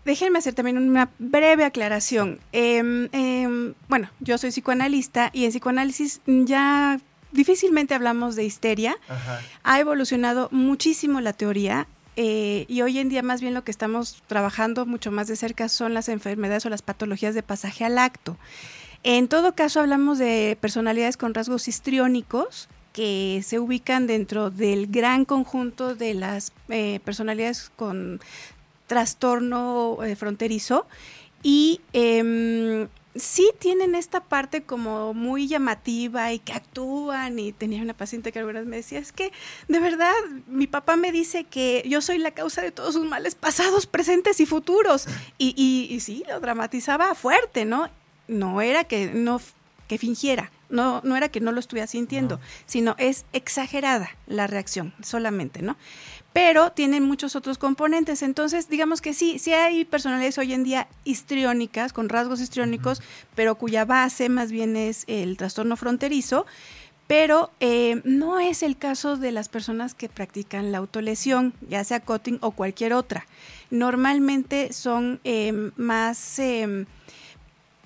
[0.06, 2.40] Déjenme hacer también una breve aclaración.
[2.52, 7.00] Em, em, bueno, yo soy psicoanalista y en psicoanálisis ya
[7.32, 8.98] difícilmente hablamos de histeria.
[9.08, 9.42] Ajá.
[9.64, 14.22] Ha evolucionado muchísimo la teoría eh, y hoy en día más bien lo que estamos
[14.28, 18.38] trabajando mucho más de cerca son las enfermedades o las patologías de pasaje al acto.
[19.04, 25.26] En todo caso hablamos de personalidades con rasgos histriónicos que se ubican dentro del gran
[25.26, 28.20] conjunto de las eh, personalidades con
[28.92, 30.86] trastorno eh, fronterizo
[31.44, 37.94] y em, sí tienen esta parte como muy llamativa y que actúan y tenía una
[37.94, 39.32] paciente que alguna vez me decía, es que
[39.70, 40.12] de verdad
[40.48, 44.42] mi papá me dice que yo soy la causa de todos sus males pasados, presentes
[44.42, 47.88] y futuros y, y, y sí, lo dramatizaba fuerte, ¿no?
[48.28, 49.40] No era que no
[49.88, 52.42] que fingiera, no, no era que no lo estuviera sintiendo, No.
[52.66, 55.76] sino es exagerada la reacción solamente, ¿no?
[56.34, 60.88] Pero tienen muchos otros componentes, entonces digamos que sí, sí hay personalidades hoy en día
[61.04, 63.02] histriónicas, con rasgos histriónicos,
[63.36, 66.46] pero cuya base más bien es el trastorno fronterizo,
[67.12, 72.00] pero eh, no es el caso de las personas que practican la autolesión, ya sea
[72.00, 73.26] cutting o cualquier otra.
[73.70, 76.86] Normalmente son eh, más, eh,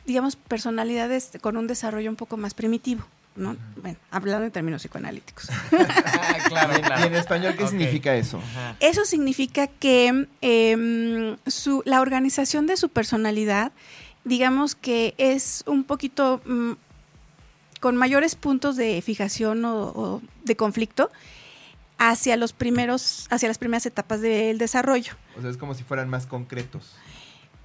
[0.06, 3.04] digamos, personalidades con un desarrollo un poco más primitivo,
[3.36, 3.56] ¿no?
[3.82, 5.50] Bueno, hablando en términos psicoanalíticos.
[5.72, 7.04] Ah, claro, Y en- claro.
[7.04, 8.38] y en español, ¿qué significa eso?
[8.40, 8.76] Ajá.
[8.80, 13.72] Eso significa que em, su, la organización de su personalidad,
[14.24, 16.74] digamos que es un poquito mm,
[17.80, 21.12] con mayores puntos de fijación o, o de conflicto
[21.98, 25.14] hacia los primeros, hacia las primeras etapas del desarrollo.
[25.38, 26.94] O sea, es como si fueran más concretos.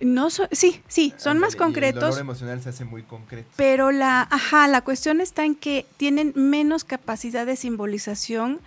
[0.00, 2.00] No so- sí, sí, son más y El concretos.
[2.02, 3.48] dolor emocional se hace muy concreto.
[3.56, 8.60] Pero la, ajá, la cuestión está en que tienen menos capacidad de simbolización,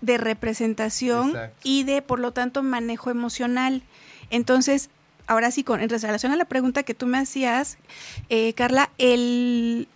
[0.00, 1.56] de representación Exacto.
[1.64, 3.82] y de, por lo tanto, manejo emocional.
[4.30, 4.88] Entonces,
[5.26, 7.76] ahora sí, con, en relación a la pregunta que tú me hacías,
[8.30, 9.86] eh, Carla, el,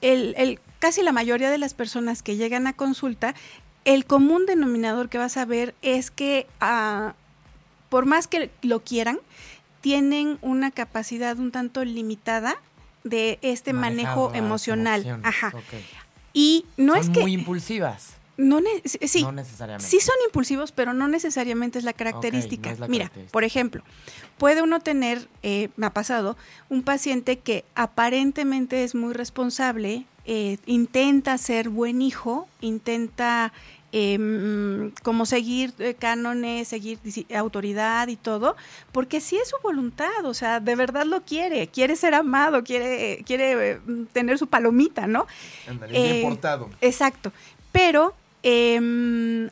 [0.00, 3.34] el, el- casi la mayoría de las personas que llegan a consulta,
[3.84, 7.14] el común denominador que vas a ver es que, ah,
[7.90, 9.18] por más que lo quieran,
[9.80, 12.56] tienen una capacidad un tanto limitada
[13.04, 15.20] de este Manejar manejo emocional.
[15.22, 15.52] Ajá.
[16.32, 18.14] Y no Son es que muy impulsivas.
[18.36, 19.86] no ne- sí, No necesariamente.
[19.90, 22.68] Sí son impulsivos, pero no necesariamente es la característica.
[22.68, 23.32] no es la Mira, característica.
[23.32, 23.82] por ejemplo,
[24.38, 26.36] puede uno tener, eh, me ha pasado,
[26.68, 33.52] un paciente que aparentemente es muy responsable, eh, intenta ser buen hijo, intenta
[33.92, 36.98] eh, mm, como seguir eh, cánones, seguir
[37.36, 38.56] autoridad y todo,
[38.92, 43.22] porque sí es su voluntad, o sea, de verdad lo quiere, quiere ser amado, quiere,
[43.26, 43.80] quiere eh,
[44.12, 45.26] tener su palomita, ¿no?
[45.68, 46.70] Ándale, bien Eh, portado.
[46.80, 47.32] Exacto.
[47.72, 49.48] Pero em,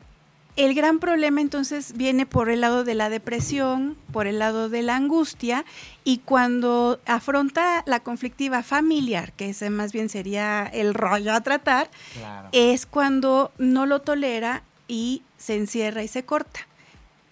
[0.59, 4.81] el gran problema entonces viene por el lado de la depresión, por el lado de
[4.81, 5.63] la angustia,
[6.03, 11.89] y cuando afronta la conflictiva familiar, que ese más bien sería el rollo a tratar,
[12.13, 12.49] Claro.
[12.51, 16.59] es cuando no lo tolera y se encierra y se corta.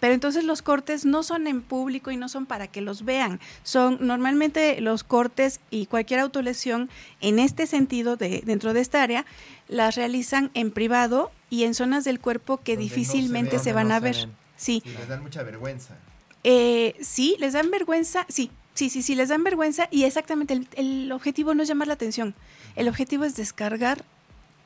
[0.00, 3.40] Pero entonces los cortes no son en público y no son para que los vean.
[3.64, 6.88] Son normalmente los cortes y cualquier autolesión
[7.20, 9.26] en este sentido, de, dentro de esta área,
[9.68, 13.72] las realizan en privado y en zonas del cuerpo que Donde no se difícilmente se,
[13.72, 14.16] van no a ver.
[14.16, 14.32] ven.
[14.56, 15.96] Sí, Sí, les dan mucha vergüenza.
[16.44, 20.68] eh, sí, les dan vergüenza, sí, sí, sí, sí, les dan vergüenza y exactamente el,
[20.76, 22.34] el objetivo no es llamar la atención,
[22.76, 24.04] el objetivo es descargar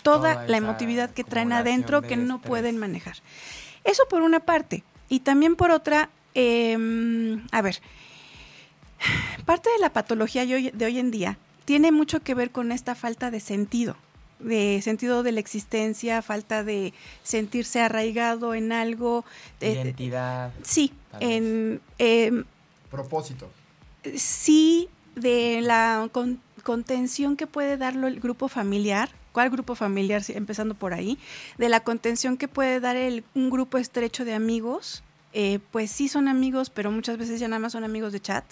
[0.02, 2.48] toda, Toda la emotividad que traen adentro de que no estrés.
[2.48, 3.16] pueden manejar.
[3.84, 4.82] Eso por una parte.
[5.08, 7.80] Y también por otra, em, a ver,
[9.44, 13.30] parte de la patología de hoy en día tiene mucho que ver con esta falta
[13.30, 13.96] de sentido,
[14.42, 19.24] de sentido de la existencia, falta de sentirse arraigado en algo.
[19.60, 20.52] de- Identidad.
[20.62, 22.44] Sí, en, em,
[22.90, 23.48] Propósito.
[24.16, 30.22] sí de la con- contención que puede darlo el grupo familiar, ¿cuál grupo familiar?
[30.28, 31.18] Empezando por ahí,
[31.58, 36.08] de la contención que puede dar el, un grupo estrecho de amigos, eh, pues sí
[36.08, 38.44] son amigos, pero muchas veces ya nada más son amigos de chat.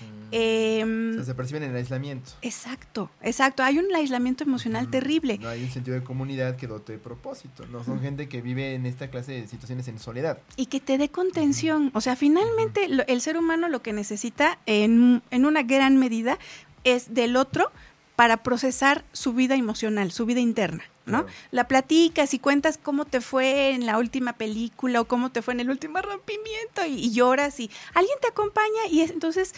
[0.00, 0.28] Mm.
[0.32, 2.32] Em, o sea, se perciben en el aislamiento.
[2.42, 3.62] Exacto, exacto.
[3.62, 5.38] Hay un aislamiento emocional terrible.
[5.38, 7.66] No hay un sentido de comunidad que dote propósito.
[7.66, 10.38] No son gente que vive en esta clase de situaciones en soledad.
[10.56, 11.90] Y que te dé contención.
[11.94, 16.38] O sea, finalmente lo, el ser humano lo que necesita en, en una gran medida
[16.84, 17.72] es del otro
[18.16, 20.84] para procesar su vida emocional, su vida interna.
[21.04, 21.22] ¿no?
[21.22, 21.38] Claro.
[21.52, 25.54] La platicas y cuentas cómo te fue en la última película o cómo te fue
[25.54, 29.54] en el último rompimiento y, y lloras y alguien te acompaña y es, entonces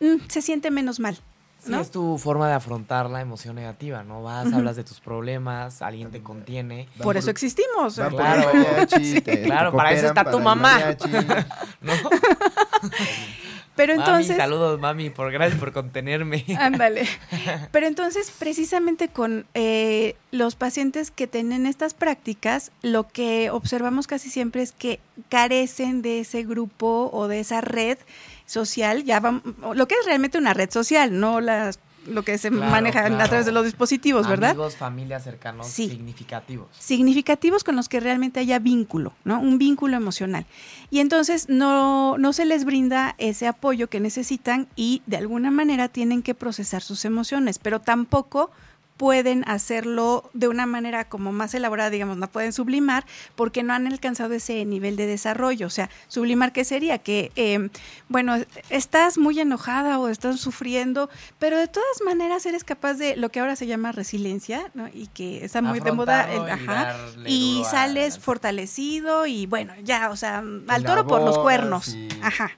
[0.00, 1.18] mm, se siente menos mal.
[1.66, 1.78] ¿no?
[1.78, 4.22] Sí, es tu forma de afrontar la emoción negativa, ¿no?
[4.22, 4.56] Vas, uh -huh.
[4.56, 6.88] hablas de tus problemas, alguien te contiene.
[6.96, 7.94] Por, por eso existimos.
[7.94, 8.16] Claro,
[8.54, 9.20] mariachi, sí.
[9.20, 10.78] claro para eso está tu mamá.
[11.80, 11.92] ¿No?
[13.76, 14.30] Pero entonces.
[14.30, 16.44] Mami, saludos, mami, por gracias por contenerme.
[16.58, 17.06] Ándale.
[17.72, 24.30] Pero entonces, precisamente con eh, los pacientes que tienen estas prácticas, lo que observamos casi
[24.30, 27.98] siempre es que carecen de ese grupo o de esa red
[28.46, 29.42] social, ya vamos,
[29.74, 33.22] lo que es realmente una red social, no las lo que se claro, maneja claro.
[33.22, 34.50] a través de los dispositivos, ¿verdad?
[34.50, 35.88] Amigos, familias cercanos sí.
[35.88, 36.68] significativos.
[36.78, 39.40] Significativos con los que realmente haya vínculo, ¿no?
[39.40, 40.46] Un vínculo emocional.
[40.90, 45.88] Y entonces no, no se les brinda ese apoyo que necesitan y de alguna manera
[45.88, 48.50] tienen que procesar sus emociones, pero tampoco
[48.96, 53.04] pueden hacerlo de una manera como más elaborada, digamos, no pueden sublimar
[53.34, 55.66] porque no han alcanzado ese nivel de desarrollo.
[55.66, 56.98] O sea, sublimar, ¿qué sería?
[56.98, 57.68] Que, eh,
[58.08, 58.36] bueno,
[58.70, 63.40] estás muy enojada o estás sufriendo, pero de todas maneras eres capaz de lo que
[63.40, 64.88] ahora se llama resiliencia, ¿no?
[64.88, 70.10] Y que está muy de moda, el, ajá, y, y sales fortalecido y bueno, ya,
[70.10, 72.52] o sea, al toro por los cuernos, ajá.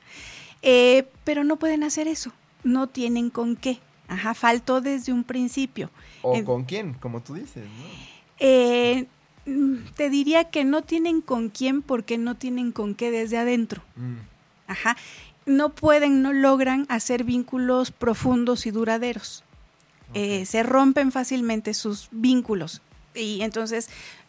[0.63, 2.33] Eh, pero no pueden hacer eso,
[2.65, 3.81] no tienen con qué.
[4.09, 5.91] Ajá, faltó desde un principio.
[6.31, 6.95] ¿O eh, con quién?
[6.95, 7.85] Como tú dices, ¿no?
[8.39, 9.07] Eh,
[9.97, 13.83] te diría que no tienen con quién porque no tienen con qué desde adentro.
[13.97, 14.17] Mm.
[14.67, 14.97] Ajá.
[15.47, 19.45] No pueden, no logran hacer vínculos profundos y duraderos.
[20.11, 20.43] Okay.
[20.43, 22.83] Eh, se rompen fácilmente sus vínculos.
[23.15, 23.89] Y entonces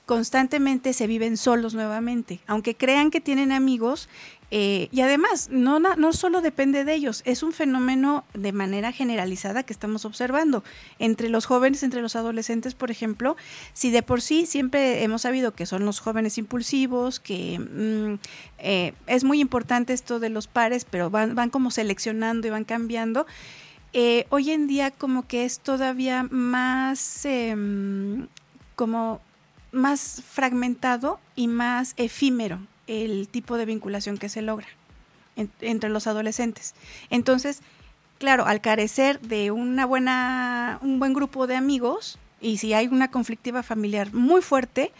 [0.09, 2.39] constantemente se viven solos nuevamente.
[2.47, 4.09] Aunque crean que tienen amigos,
[4.49, 9.61] eh, y además, no, no solo depende de ellos, es un fenómeno de manera generalizada
[9.61, 10.63] que estamos observando.
[10.97, 13.37] Entre los jóvenes, entre los adolescentes, por ejemplo,
[13.73, 18.15] si de por sí siempre hemos sabido que son los jóvenes impulsivos, que mmm,
[18.57, 22.63] eh, es muy importante esto de los pares, pero van, van como seleccionando y van
[22.63, 23.27] cambiando.
[23.93, 28.25] Eh, hoy en día como que es todavía más em,
[28.75, 29.21] como
[29.71, 34.67] más fragmentado y más efímero el tipo de vinculación que se logra
[35.35, 36.73] en, entre los adolescentes.
[37.09, 37.61] Entonces,
[38.17, 43.11] claro, al carecer de una buena, un buen grupo de amigos, y si hay una
[43.11, 44.91] conflictiva familiar muy fuerte,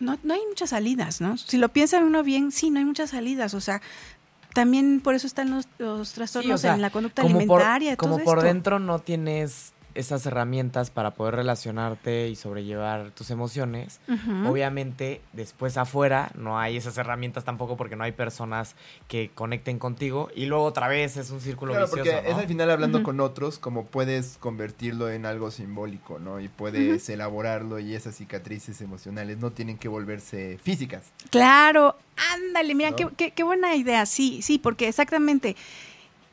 [0.00, 1.36] no, no hay muchas salidas, ¿no?
[1.36, 3.80] Si lo piensa uno bien, sí, no hay muchas salidas, o sea,
[4.52, 7.96] también por eso están los, los trastornos sí, o sea, en la conducta como alimentaria.
[7.96, 14.00] Por, como por dentro no tienes esas herramientas para poder relacionarte y sobrellevar tus emociones.
[14.08, 14.50] Uh -huh.
[14.50, 18.74] Obviamente, después afuera no hay esas herramientas tampoco porque no hay personas
[19.08, 22.10] que conecten contigo y luego otra vez es un círculo claro, vicioso.
[22.10, 22.34] Porque ¿no?
[22.34, 23.04] es al final hablando uh -huh.
[23.04, 26.40] con otros como puedes convertirlo en algo simbólico, ¿no?
[26.40, 27.14] Y puedes uh -huh.
[27.14, 31.12] elaborarlo y esas cicatrices emocionales no tienen que volverse físicas.
[31.30, 31.96] Claro,
[32.34, 32.96] ándale, mira, ¿No?
[32.96, 35.56] qué, qué, qué, buena idea, sí, sí, porque exactamente.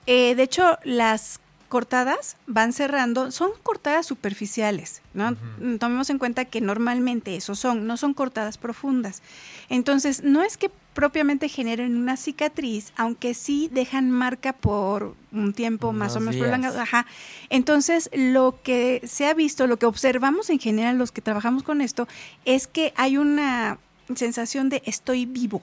[0.05, 5.29] Eh, de hecho, las cortadas van cerrando, son cortadas superficiales, ¿no?
[5.29, 5.79] Uh -huh.
[5.79, 9.21] Tomemos en cuenta que normalmente eso son, no son cortadas profundas.
[9.69, 15.93] Entonces, no es que propiamente generen una cicatriz, aunque sí dejan marca por un tiempo
[15.93, 16.79] más o menos prolongado.
[16.81, 17.05] Ajá.
[17.49, 21.81] Entonces, lo que se ha visto, lo que observamos en general los que trabajamos con
[21.81, 22.07] esto,
[22.43, 23.77] es que hay una
[24.15, 25.61] sensación de estoy vivo.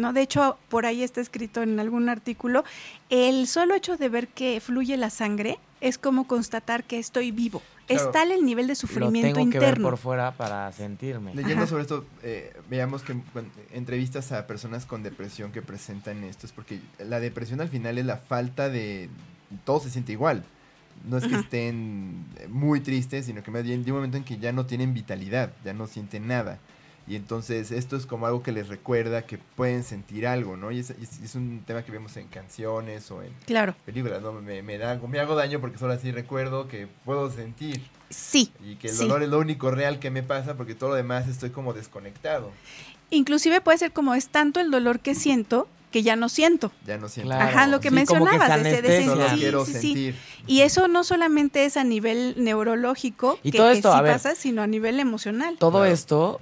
[0.00, 0.12] ¿No?
[0.12, 2.64] De hecho, por ahí está escrito en algún artículo,
[3.10, 7.62] el solo hecho de ver que fluye la sangre es como constatar que estoy vivo.
[7.86, 9.66] Claro, es tal el nivel de sufrimiento lo tengo interno.
[9.66, 11.34] Que ver por fuera para sentirme.
[11.34, 11.66] Leyendo Ajá.
[11.66, 13.16] sobre esto, eh, veamos que
[13.72, 18.06] entrevistas a personas con depresión que presentan esto, es porque la depresión al final es
[18.06, 19.08] la falta de...
[19.64, 20.44] Todo se siente igual.
[21.08, 21.40] No es que Ajá.
[21.42, 24.94] estén muy tristes, sino que más bien de un momento en que ya no tienen
[24.94, 26.58] vitalidad, ya no sienten nada.
[27.10, 30.70] Y entonces esto es como algo que les recuerda que pueden sentir algo, ¿no?
[30.70, 33.74] Y es, es un tema que vemos en canciones o en claro.
[33.84, 34.30] películas, ¿no?
[34.30, 37.82] Me, me, da, me hago daño porque solo así recuerdo que puedo sentir.
[38.10, 38.52] Sí.
[38.64, 39.02] Y que el sí.
[39.02, 42.52] dolor es lo único real que me pasa porque todo lo demás estoy como desconectado.
[43.10, 46.70] Inclusive puede ser como es tanto el dolor que siento que ya no siento.
[46.86, 47.30] Ya no siento.
[47.30, 47.48] Claro.
[47.48, 49.04] Ajá, lo que Sí, como que mencionabas, ese de.
[49.04, 50.14] Solo sí, quiero sí, sentir.
[50.46, 54.02] Y eso no solamente es a nivel neurológico, Y que, todo que esto, sí a
[54.02, 54.12] ver.
[54.12, 55.56] pasa, sino a nivel emocional.
[55.58, 55.86] Todo Claro.
[55.86, 56.40] esto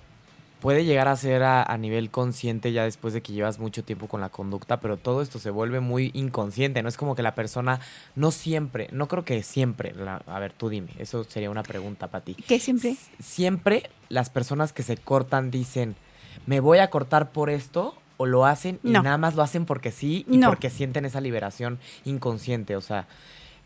[0.60, 4.08] puede llegar a ser a, a nivel consciente ya después de que llevas mucho tiempo
[4.08, 7.34] con la conducta, pero todo esto se vuelve muy inconsciente, no es como que la
[7.34, 7.80] persona
[8.16, 12.08] no siempre, no creo que siempre, la- a ver, tú dime, eso sería una pregunta
[12.08, 12.34] para ti.
[12.34, 12.90] Que siempre.
[12.90, 15.94] S- Siempre las personas que se cortan dicen,
[16.46, 19.92] me voy a cortar por esto, o lo hacen y nada más lo hacen porque
[19.92, 20.48] sí y No.
[20.48, 23.06] porque sienten esa liberación inconsciente, o sea,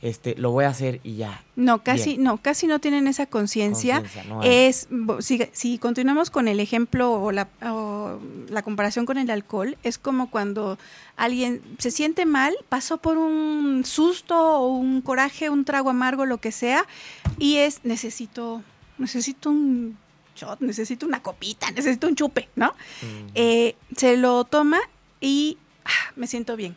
[0.03, 1.45] este, lo voy a hacer y ya.
[1.55, 2.25] No, casi, Bien.
[2.25, 4.03] no, casi no tienen esa conciencia.
[4.29, 4.43] No.
[4.43, 4.89] Es,
[5.21, 9.99] si, si continuamos con el ejemplo o la, o la comparación con el alcohol, es
[9.99, 10.77] como cuando
[11.17, 16.39] alguien se siente mal, pasó por un susto o un coraje, un trago amargo, lo
[16.39, 16.85] que sea,
[17.39, 18.63] y es necesito,
[18.99, 19.97] necesito un
[20.35, 22.75] shot, necesito una copita, necesito un chupe, ¿no?
[23.03, 23.29] Mm.
[23.37, 24.81] Eh, se lo toma
[25.21, 26.75] y ah, me siento bien.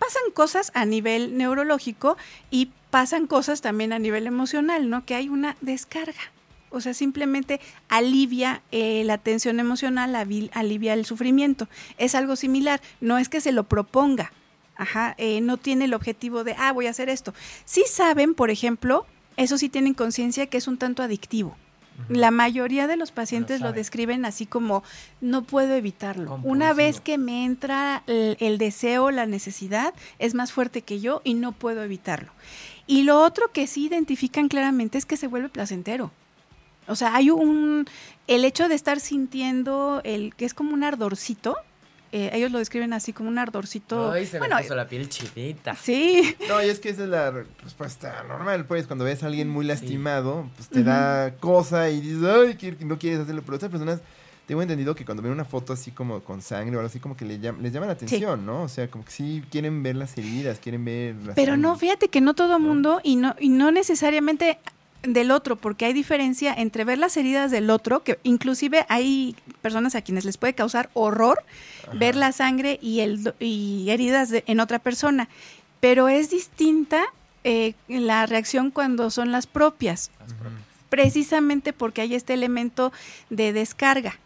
[0.00, 2.16] Pasan cosas a nivel neurológico
[2.50, 5.04] y pasan cosas también a nivel emocional, ¿no?
[5.04, 6.32] Que hay una descarga.
[6.70, 11.68] O sea, simplemente alivia eh, la tensión emocional, alivia el sufrimiento.
[11.98, 12.80] Es algo similar.
[13.00, 14.32] No es que se lo proponga.
[14.76, 17.34] Ajá, eh, no tiene el objetivo de, ah, voy a hacer esto.
[17.64, 19.04] Sí saben, por ejemplo,
[19.36, 21.56] eso sí tienen conciencia que es un tanto adictivo.
[22.08, 24.82] La mayoría de los pacientes lo, describen así como
[25.20, 26.30] no puedo evitarlo.
[26.30, 26.52] Compulsivo.
[26.52, 31.20] Una vez que me entra el, el deseo, la necesidad, es más fuerte que yo
[31.24, 32.32] y no puedo evitarlo.
[32.86, 36.10] Y lo otro que sí identifican claramente es que se vuelve placentero.
[36.88, 37.86] O sea, hay un
[38.26, 41.56] el hecho de estar sintiendo el que es como un ardorcito.
[42.12, 44.10] Eh, ellos lo describen así como un ardorcito.
[44.10, 45.74] Ay, se bueno, me puso la piel chinita.
[45.76, 47.30] sí, No, y es que esa es la
[47.62, 52.24] respuesta normal, pues, cuando ves a alguien muy lastimado, pues te da cosa y dices,
[52.24, 54.00] ay, que no quieres hacerlo, pero otras personas,
[54.46, 57.16] tengo entendido que cuando ven una foto así como con sangre o algo así, como
[57.16, 58.62] que les llama la atención, ¿no?
[58.62, 62.08] O sea, como que sí quieren ver las heridas, quieren ver la Pero no, fíjate
[62.08, 62.58] que no todo ¿No?
[62.58, 64.58] mundo y no, y no necesariamente
[65.02, 69.94] del otro, porque hay diferencia entre ver las heridas del otro, que inclusive hay personas
[69.94, 71.42] a quienes les puede causar horror
[71.88, 71.92] Ajá.
[71.98, 75.28] ver la sangre y, el, y heridas de- en otra persona,
[75.80, 77.04] pero es distinta
[77.44, 80.50] eh, la reacción cuando son las propias, Ujú.
[80.90, 82.92] precisamente porque hay este elemento
[83.30, 84.18] de descarga.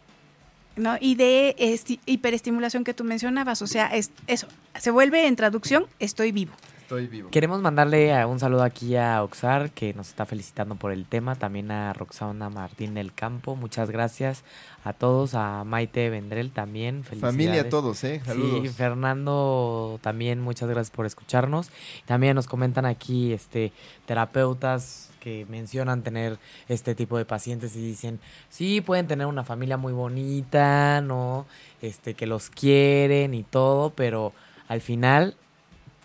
[0.75, 0.97] ¿no?
[0.99, 4.45] Y de esti- hiperestimulación que tú mencionabas, o sea, es, eso,
[4.77, 6.51] se vuelve en traducción, estoy vivo.
[6.85, 7.31] Estoy vivo.
[7.31, 11.33] Queremos mandarle a- un saludo aquí a Oxar, que nos está felicitando por el tema,
[11.35, 14.43] también a Roxana Martín del Campo, muchas gracias
[14.83, 17.69] a todos, a Maite Vendrell también, Familia felicidades.
[17.71, 18.21] todos, ¿eh?
[18.23, 18.59] Saludos.
[18.61, 21.71] Sí, Fernando también, muchas gracias por escucharnos.
[22.05, 23.73] También nos comentan aquí este
[24.05, 26.37] terapeutas que mencionan tener
[26.69, 28.19] este tipo de pacientes y dicen,
[28.49, 31.47] sí, pueden tener una familia muy bonita, ¿no?
[31.81, 34.33] Este, que los quieren y todo, pero
[34.67, 35.35] al final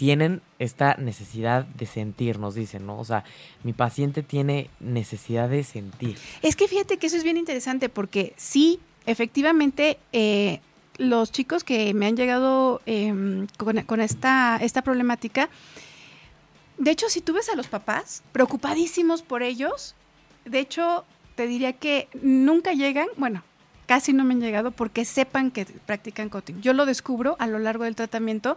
[0.01, 2.98] tienen esta necesidad de sentir, nos dicen, ¿no?
[2.98, 3.22] O sea,
[3.64, 6.16] mi paciente tiene necesidad de sentir.
[6.40, 10.61] Es que fíjate que eso es bien interesante porque sí, efectivamente, eh,
[10.96, 15.51] los chicos que me han llegado em, con, con esta, esta problemática,
[16.78, 19.94] de hecho, si tú ves a los papás preocupadísimos por ellos,
[20.46, 23.42] de hecho, te diría que nunca llegan, bueno,
[23.91, 26.61] casi no me han llegado porque sepan que practican cutting.
[26.62, 28.57] Yo lo descubro a lo largo del tratamiento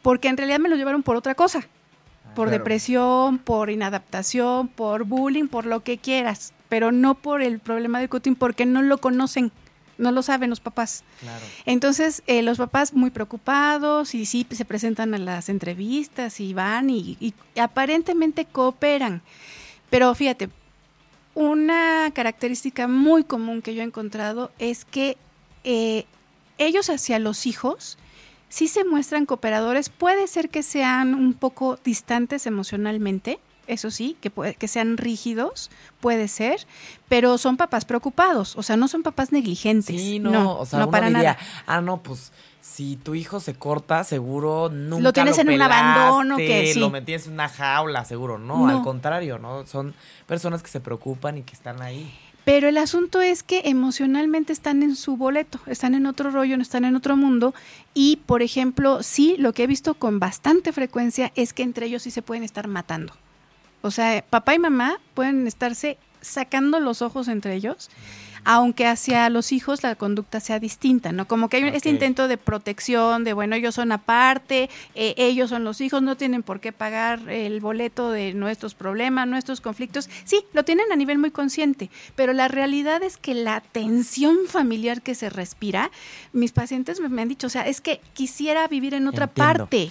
[0.00, 1.60] porque en realidad me lo llevaron por otra cosa
[2.34, 2.52] por Claro.
[2.52, 8.08] depresión, por inadaptación, por bullying, por lo que quieras, pero no por el problema del
[8.08, 9.52] cutting porque no lo conocen,
[9.98, 11.04] no lo saben los papás.
[11.20, 11.44] Claro.
[11.66, 16.88] Entonces, eh, los papás muy preocupados y sí se presentan a las entrevistas y van
[16.88, 19.20] y, y aparentemente cooperan.
[19.90, 20.48] Pero fíjate,
[21.34, 25.16] una característica muy común que yo he encontrado es que
[25.64, 26.04] eh,
[26.58, 27.98] ellos hacia los hijos
[28.48, 34.28] sí se muestran cooperadores, puede ser que sean un poco distantes emocionalmente, eso sí, que,
[34.28, 35.70] puede, que sean rígidos,
[36.00, 36.66] puede ser,
[37.08, 39.98] pero son papás preocupados, o sea, no son papás negligentes.
[39.98, 41.38] Sí, no, o sea, no uno para diría, nada.
[41.66, 42.30] ah, no, pues
[42.62, 46.78] si tu hijo se corta, seguro nunca Lo tienes en un abandono, que sí.
[46.78, 48.38] lo metías en una jaula, seguro.
[48.38, 48.68] No, No.
[48.68, 49.66] al contrario, ¿no?
[49.66, 49.94] Son
[50.26, 52.10] personas que se preocupan y que están ahí.
[52.44, 56.62] Pero el asunto es que emocionalmente están en su boleto, están en otro rollo, no
[56.62, 57.52] están en otro mundo.
[57.94, 62.02] Y, por ejemplo, sí, lo que he visto con bastante frecuencia es que entre ellos
[62.02, 63.12] sí se pueden estar matando.
[63.80, 67.90] O sea, papá y mamá pueden estarse sacando los ojos entre ellos
[68.44, 71.26] aunque hacia los hijos la conducta sea distinta, ¿no?
[71.26, 75.64] Como que hay este intento de protección, de bueno, ellos son aparte, eh, ellos son
[75.64, 80.08] los hijos, no tienen por qué pagar el boleto de nuestros problemas, nuestros conflictos.
[80.24, 85.02] Sí, lo tienen a nivel muy consciente, pero la realidad es que la tensión familiar
[85.02, 85.90] que se respira,
[86.32, 89.90] mis pacientes me, han dicho, o sea, es que quisiera vivir en otra parte.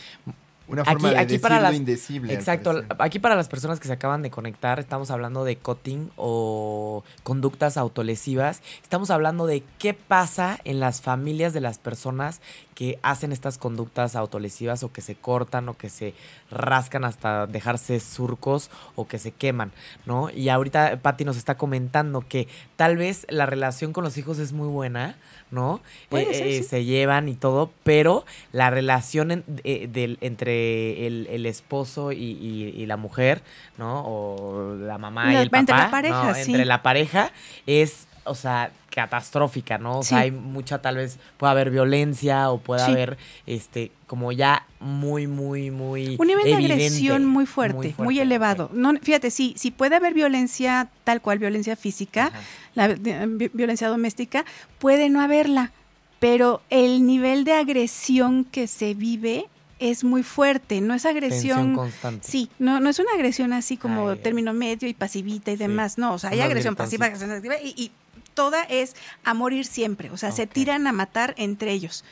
[0.71, 2.33] Una forma aquí, de aquí para las, indecible.
[2.33, 2.83] Exacto.
[2.97, 7.75] Aquí para las personas que se acaban de conectar, estamos hablando de cutting o conductas
[7.75, 8.61] autolesivas.
[8.81, 12.39] Estamos hablando de qué pasa en las familias de las personas
[12.81, 16.15] que hacen estas conductas autolesivas o que se cortan o que se
[16.49, 19.71] rascan hasta dejarse surcos o que se queman,
[20.05, 20.29] ¿no?
[20.31, 22.47] Y ahorita Patti nos está comentando que
[22.77, 25.17] tal vez la relación con los hijos es muy buena,
[25.51, 25.81] ¿no?
[26.11, 30.60] Eh, eh, se llevan y todo, pero la relación eh, entre
[31.07, 33.41] el, esposo y, la mujer,
[33.77, 34.03] ¿no?
[34.05, 37.31] O la mamá y el papá, entre la pareja, Entre la pareja
[37.65, 39.99] es, o sea, catastrófica, ¿no?
[39.99, 44.65] O sea, hay mucha, tal vez puede haber violencia o puede haber, este, como ya
[44.79, 46.17] muy, muy, muy.
[46.19, 48.69] Un nivel de agresión muy fuerte, muy, elevado.
[48.73, 52.31] No, fíjate, sí, sí puede haber violencia tal cual, violencia física,
[52.75, 54.45] la violencia doméstica,
[54.77, 55.71] puede no haberla,
[56.19, 59.47] pero el nivel de agresión que se vive
[59.81, 62.25] es muy fuerte, no es agresión constante.
[62.25, 66.13] Sí, no no es una agresión así como término medio y pasivita y demás, no,
[66.13, 67.91] o sea, hay agresión pasiva, agresión activa y, y,
[68.33, 72.05] toda es a morir siempre, o sea, se tiran a matar entre ellos.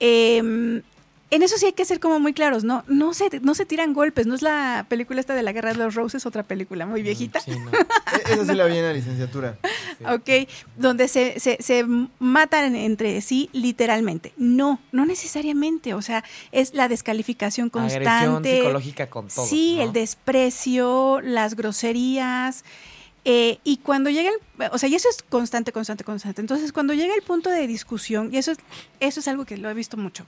[0.00, 0.82] Eh,
[1.32, 2.84] en eso sí hay que ser como muy claros, ¿no?
[2.88, 5.78] No se, no se tiran golpes, no es la película esta de la Guerra de
[5.78, 7.40] los Roses, otra película muy mm, viejita.
[7.40, 7.52] Sí,
[8.28, 9.56] e-, Esa sí la vi en la licenciatura.
[10.04, 11.84] Ok, donde se, se,
[12.18, 14.32] matan entre sí literalmente.
[14.36, 18.08] No, no necesariamente, o sea, es la descalificación constante.
[18.08, 19.46] Agresión psicológica con todo.
[19.46, 22.64] Sí, el desprecio, las groserías.
[23.24, 26.40] Eh, y cuando llega el, o sea, y eso es constante, constante, constante.
[26.40, 28.58] Entonces, cuando llega el punto de discusión, y eso es,
[28.98, 30.26] eso es algo que lo he visto mucho,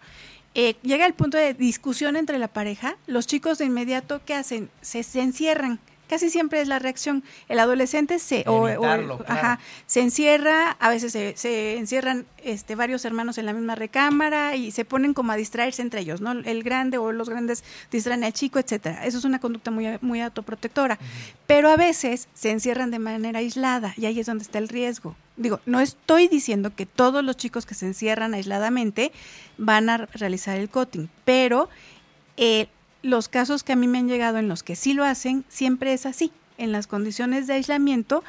[0.54, 4.70] eh, llega el punto de discusión entre la pareja, los chicos de inmediato, ¿qué hacen?
[4.80, 5.80] Se, se encierran.
[6.14, 7.24] Casi siempre es la reacción.
[7.48, 8.68] El adolescente se, o,
[9.86, 14.70] se encierra, a veces se, se, encierran este, varios hermanos en la misma recámara y
[14.70, 16.30] se ponen como a distraerse entre ellos, ¿no?
[16.30, 19.04] El grande o los grandes distraen al chico, etcétera.
[19.04, 21.00] Eso es una conducta muy, muy autoprotectora.
[21.48, 25.16] Pero a veces se encierran de manera aislada y ahí es donde está el riesgo
[25.36, 29.10] digo, no estoy diciendo que todos los chicos que se encierran aisladamente
[29.58, 31.68] van a realizar el cutting, pero
[32.36, 32.68] eh,
[33.04, 35.92] los casos que a mí me han llegado en los que sí lo hacen, siempre
[35.92, 36.32] es así.
[36.56, 38.24] En las condiciones de aislamiento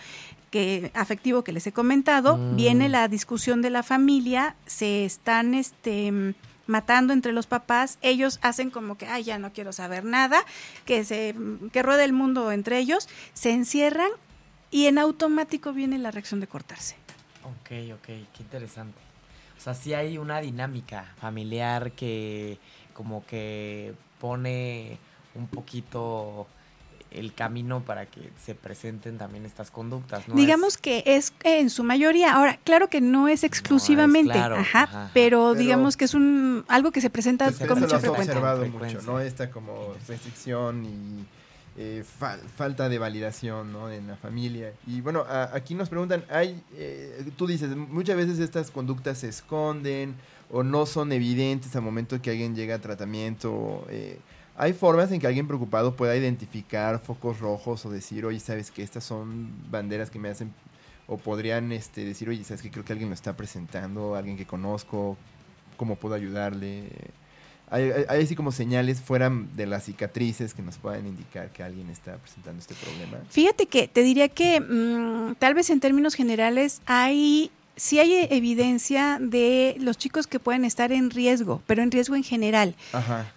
[0.52, 2.56] que afectivo que les he comentado, mm.
[2.56, 6.34] viene la discusión de la familia, se están este
[6.68, 10.44] matando entre los papás, ellos hacen como que, ay, ya no quiero saber nada,
[10.86, 11.36] que se
[11.72, 14.10] que ruede el mundo entre ellos, se encierran
[14.72, 16.96] y en automático viene la reacción de cortarse.
[17.44, 19.00] Ok, ok, qué interesante.
[19.58, 22.58] O sea, sí hay una dinámica familiar que
[22.94, 24.98] como que pone
[25.36, 26.48] un poquito
[27.12, 30.28] el camino para que se presenten también estas conductas.
[30.28, 30.36] ¿no?
[30.36, 35.98] Digamos que es en su mayoría, ahora, claro que no es exclusivamente, ajá, pero, digamos
[35.98, 38.34] que es un algo que se presenta con mucha frecuencia.
[38.34, 39.20] observado mucho, ¿no?
[39.20, 41.26] Esta como restricción y
[41.78, 42.06] eh,
[42.56, 43.92] falta de validación ¿no?
[43.92, 44.72] en la familia.
[44.88, 50.16] Y bueno, aquí nos preguntan, hay, eh, tú dices, muchas veces estas conductas se esconden
[50.52, 53.86] o no son evidentes al momento que alguien llega a tratamiento.
[53.90, 54.20] Eh,
[54.58, 58.84] ¿Hay formas en que alguien preocupado pueda identificar focos rojos o decir, oye, sabes que
[58.84, 60.54] estas son banderas que me hacen,
[61.08, 64.46] o podrían este, decir, oye, sabes que creo que alguien lo está presentando, alguien que
[64.46, 65.18] conozco,
[65.78, 66.90] cómo puedo ayudarle?
[67.70, 72.18] hay, así como señales fuera de las cicatrices que nos puedan indicar que alguien está
[72.18, 73.18] presentando este problema?
[73.30, 79.18] Fíjate que te diría que mm, tal vez en términos generales hay sí hay evidencia
[79.20, 82.76] de los chicos que pueden estar en riesgo, pero en riesgo en general.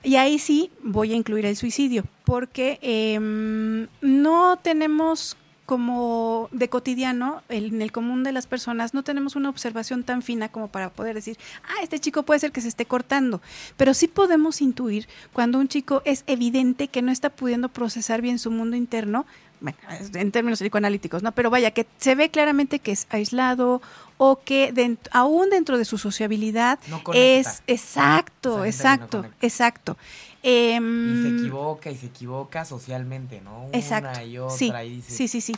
[0.02, 5.36] Y ahí sí voy a incluir el suicidio, porque em, no tenemos
[5.68, 10.48] como de cotidiano, en el común de las personas, no tenemos una observación tan fina
[10.48, 13.42] como para poder decir, ah, este chico puede ser que se esté cortando,
[13.76, 18.38] pero sí podemos intuir cuando un chico es evidente que no está pudiendo procesar bien
[18.38, 19.26] su mundo interno,
[19.60, 19.78] bueno,
[20.14, 21.32] en términos psicoanalíticos, ¿no?
[21.32, 23.80] Pero vaya, que se ve claramente que es aislado
[24.16, 24.72] o que
[25.12, 26.78] aún dentro de su sociabilidad
[27.14, 29.96] es exacto, exacto, exacto.
[30.42, 33.66] Em, y se equivoca y se equivoca socialmente, ¿no?
[33.66, 34.56] Una y otra.
[34.56, 34.72] Sí,
[35.06, 35.54] sí, sí, sí.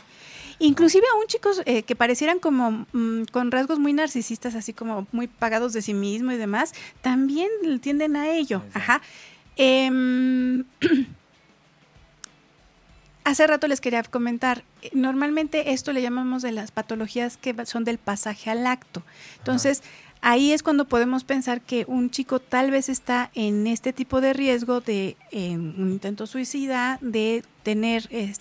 [0.59, 5.27] Inclusive aún chicos eh, que parecieran como mm, con rasgos muy narcisistas, así como muy
[5.27, 7.49] pagados de sí mismo y demás, también
[7.81, 8.61] tienden a ello.
[8.73, 9.01] Ajá.
[9.55, 10.63] Em,
[13.23, 17.83] hace rato les quería comentar, eh, normalmente esto le llamamos de las patologías que son
[17.83, 19.03] del pasaje al acto.
[19.37, 19.83] Entonces,
[20.21, 24.33] ahí es cuando podemos pensar que un chico tal vez está en este tipo de
[24.33, 28.33] riesgo de un intento suicida, de tener eh,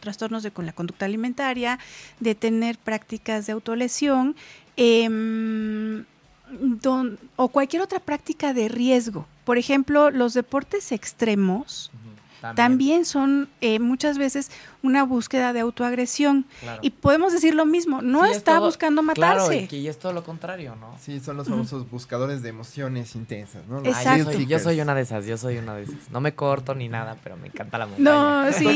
[0.00, 1.78] trastornos de, con la conducta alimentaria,
[2.20, 4.36] de tener prácticas de autolesión
[4.76, 6.04] em,
[7.36, 9.26] o cualquier otra práctica de riesgo.
[9.44, 11.90] Por ejemplo, los deportes extremos.
[12.54, 14.50] También, son eh, muchas veces
[14.82, 16.46] una búsqueda de autoagresión.
[16.80, 19.66] Y podemos decir lo mismo, no está buscando matarse.
[19.66, 20.94] Claro, y, es todo lo contrario, ¿no?
[21.00, 23.78] Sí, son los famosos buscadores de emociones intensas, ¿no?
[23.84, 24.32] Exacto.
[24.32, 26.10] yo, soy, una de esas, yo soy una de esas.
[26.10, 28.10] No me corto ni nada, pero me encanta la montaña.
[28.10, 28.66] No, sí,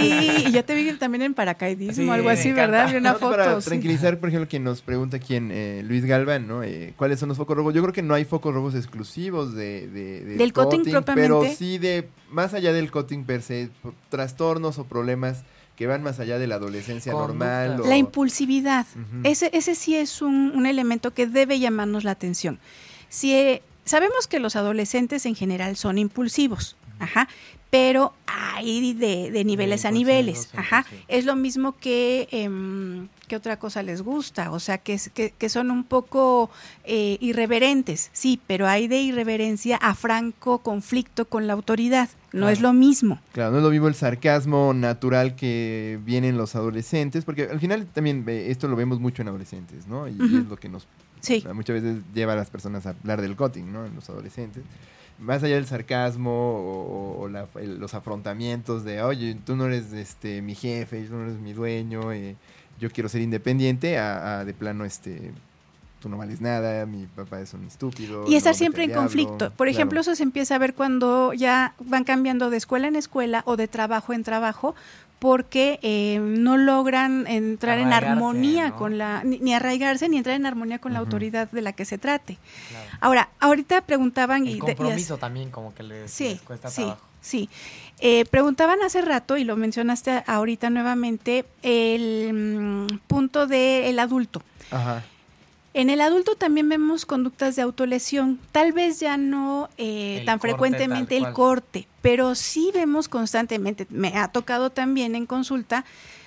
[0.46, 2.90] y ya te vi también en paracaidismo, algo así, ¿verdad?
[2.90, 3.36] Vi una foto.
[3.36, 6.62] Para tranquilizar, por ejemplo, quien nos pregunta quién, eh, Luis Galván, ¿no?
[6.62, 7.74] Eh, ¿Cuáles son los focos rojos?
[7.74, 11.14] Yo creo que no hay focos rojos exclusivos de, del cutting, propiamente.
[11.14, 13.70] Pero sí de, más allá del cutting per se,
[14.08, 15.44] trastornos o problemas
[15.76, 17.82] que van más allá de la adolescencia normal.
[17.86, 18.86] La impulsividad.
[19.24, 22.58] ese, ese sí es un, elemento que debe llamarnos la atención.
[23.08, 27.28] Si, eh, sabemos que los adolescentes en general son impulsivos, ajá,
[27.70, 30.50] pero hay de, niveles a niveles.
[30.54, 30.84] Ajá.
[31.08, 32.50] Es lo mismo que, eh,
[33.30, 36.50] que otra cosa les gusta, o sea, que, que, que son un poco
[36.82, 42.08] eh, irreverentes, sí, pero hay de irreverencia a franco conflicto con la autoridad.
[42.32, 43.20] No es lo mismo.
[43.32, 47.86] Claro, no es lo mismo el sarcasmo natural que vienen los adolescentes, porque al final
[47.86, 50.08] también esto lo vemos mucho en adolescentes, ¿no?
[50.08, 50.88] Y, es lo que nos
[51.54, 53.86] muchas veces lleva a las personas a hablar del cutting, ¿no?
[53.86, 54.64] En los adolescentes
[55.20, 61.02] más allá del sarcasmo o, los afrontamientos de, oye, tú no eres este mi jefe,
[61.04, 62.36] tú no eres mi dueño, eh,
[62.80, 65.32] yo quiero ser independiente, a, de plano, este,
[66.00, 68.24] tú no vales nada, mi papá es un estúpido.
[68.26, 69.50] Y estar siempre en conflicto.
[69.52, 73.42] Por ejemplo, eso se empieza a ver cuando ya van cambiando de escuela en escuela
[73.46, 74.74] o de trabajo en trabajo,
[75.18, 80.78] porque eh, no logran entrar en armonía con la, ni, arraigarse ni entrar en armonía
[80.78, 82.38] con la autoridad de la que se trate.
[83.00, 84.46] Ahora, ahorita preguntaban...
[84.46, 87.04] El y compromiso también como que les, cuesta sí, trabajo.
[87.20, 87.50] Sí,
[88.00, 94.42] eh, preguntaban hace rato, y lo mencionaste ahorita nuevamente, el mm, punto del adulto.
[94.70, 95.02] Ajá.
[95.72, 101.16] En el adulto también vemos conductas de autolesión, tal vez ya no eh, tan frecuentemente
[101.16, 105.84] el corte, pero sí vemos constantemente, me ha tocado también en consulta,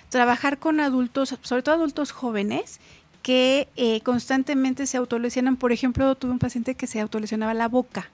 [0.07, 2.79] trabajar con adultos, sobre todo adultos jóvenes,
[3.21, 5.57] que eh, constantemente se autolesionan.
[5.57, 8.09] Por ejemplo, tuve un paciente que se autolesionaba la boca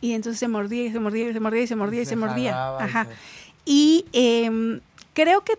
[0.00, 2.16] y entonces se mordía y se mordía y se mordía y se mordía y se,
[2.16, 2.76] mordía.
[2.78, 3.08] Ajá.
[3.64, 4.80] Y em,
[5.14, 5.54] creo que,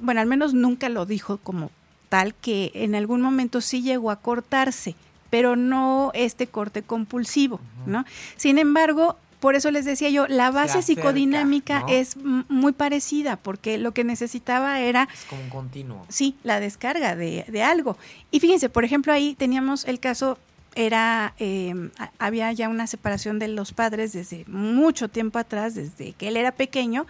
[0.00, 1.70] bueno, al menos nunca lo dijo como
[2.08, 4.94] tal que en algún momento sí llegó a cortarse,
[5.30, 8.04] pero no este corte compulsivo, ¿no?
[8.36, 13.92] Sin embargo, por eso les decía yo, la base psicodinámica es muy parecida, porque lo
[13.92, 15.08] que necesitaba era...
[15.12, 16.06] Es como un continuo.
[16.08, 17.96] Sí, la descarga de, de algo.
[18.30, 20.38] Y fíjense, por ejemplo, ahí teníamos el caso,
[20.76, 26.28] era, em, había ya una separación de los padres desde mucho tiempo atrás, desde que
[26.28, 27.06] él era pequeño,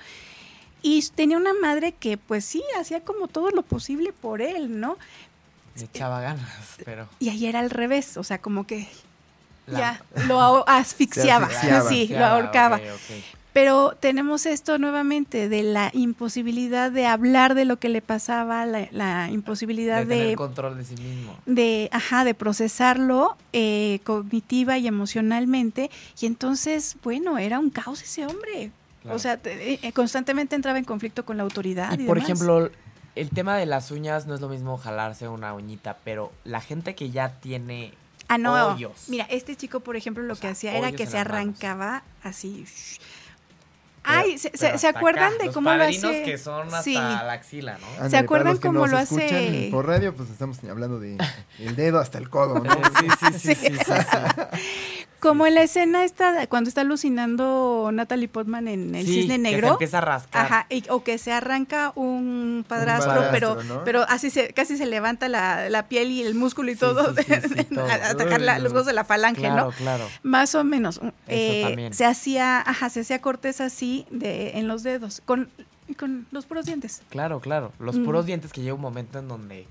[0.83, 4.97] y tenía una madre que pues sí, hacía como todo lo posible por él, ¿no?
[5.75, 6.49] Le echaba ganas,
[6.85, 7.09] pero...
[7.19, 8.89] Y ahí era al revés, o sea, como que
[9.67, 11.51] ya lo asfixiaba,
[11.89, 12.81] sí, lo ahorcaba.
[13.57, 19.31] Pero tenemos esto nuevamente de la imposibilidad de hablar de lo que le pasaba, la,
[19.31, 25.91] imposibilidad de, tener control de sí mismo, de, ajá, de procesarlo eh, cognitiva y emocionalmente.
[26.21, 28.73] Y entonces, bueno, era un caos ese hombre.
[29.09, 31.99] O sea, eh, eh, constantemente entraba en conflicto con la autoridad.
[31.99, 32.71] Y, por ejemplo,
[33.15, 36.95] el tema de las uñas no es lo mismo jalarse una uñita, pero la gente
[36.95, 37.95] que ya tiene
[38.29, 38.77] ah, no.
[39.09, 42.67] Mira, este chico, por ejemplo, lo que hacía era que se arrancaba así.
[44.07, 46.23] Ay, ¿se, se, acuerdan de cómo lo hace?
[46.23, 48.09] que son hasta la axila, ¿no?
[48.09, 49.69] ¿Se acuerdan cómo lo hace?
[49.71, 51.19] Por radio, pues estamos hablando de
[51.59, 52.71] el dedo hasta el codo, ¿no?
[53.01, 53.93] sí, sí, sí, sí, sí,
[55.21, 59.61] Como en la escena esta, cuando está alucinando Natalie Portman en El Cisne Negro.
[59.61, 60.47] Que se empieza a rascar.
[60.47, 65.71] Ajá, o que se arranca un padrastro, pero, pero así se, casi se levanta la,
[65.71, 69.67] la piel y el músculo y todo, a atacar los huesos de la falange, claro,
[69.67, 69.71] ¿no?
[69.73, 71.01] Claro, Más o menos.
[71.29, 75.49] Eh, se hacía, ajá, se hacía cortes así de, en los dedos, con,
[75.99, 77.03] con los puros dientes.
[77.09, 77.73] Claro, claro.
[77.79, 78.27] Los puros mm.
[78.27, 79.67] dientes que llega un momento en donde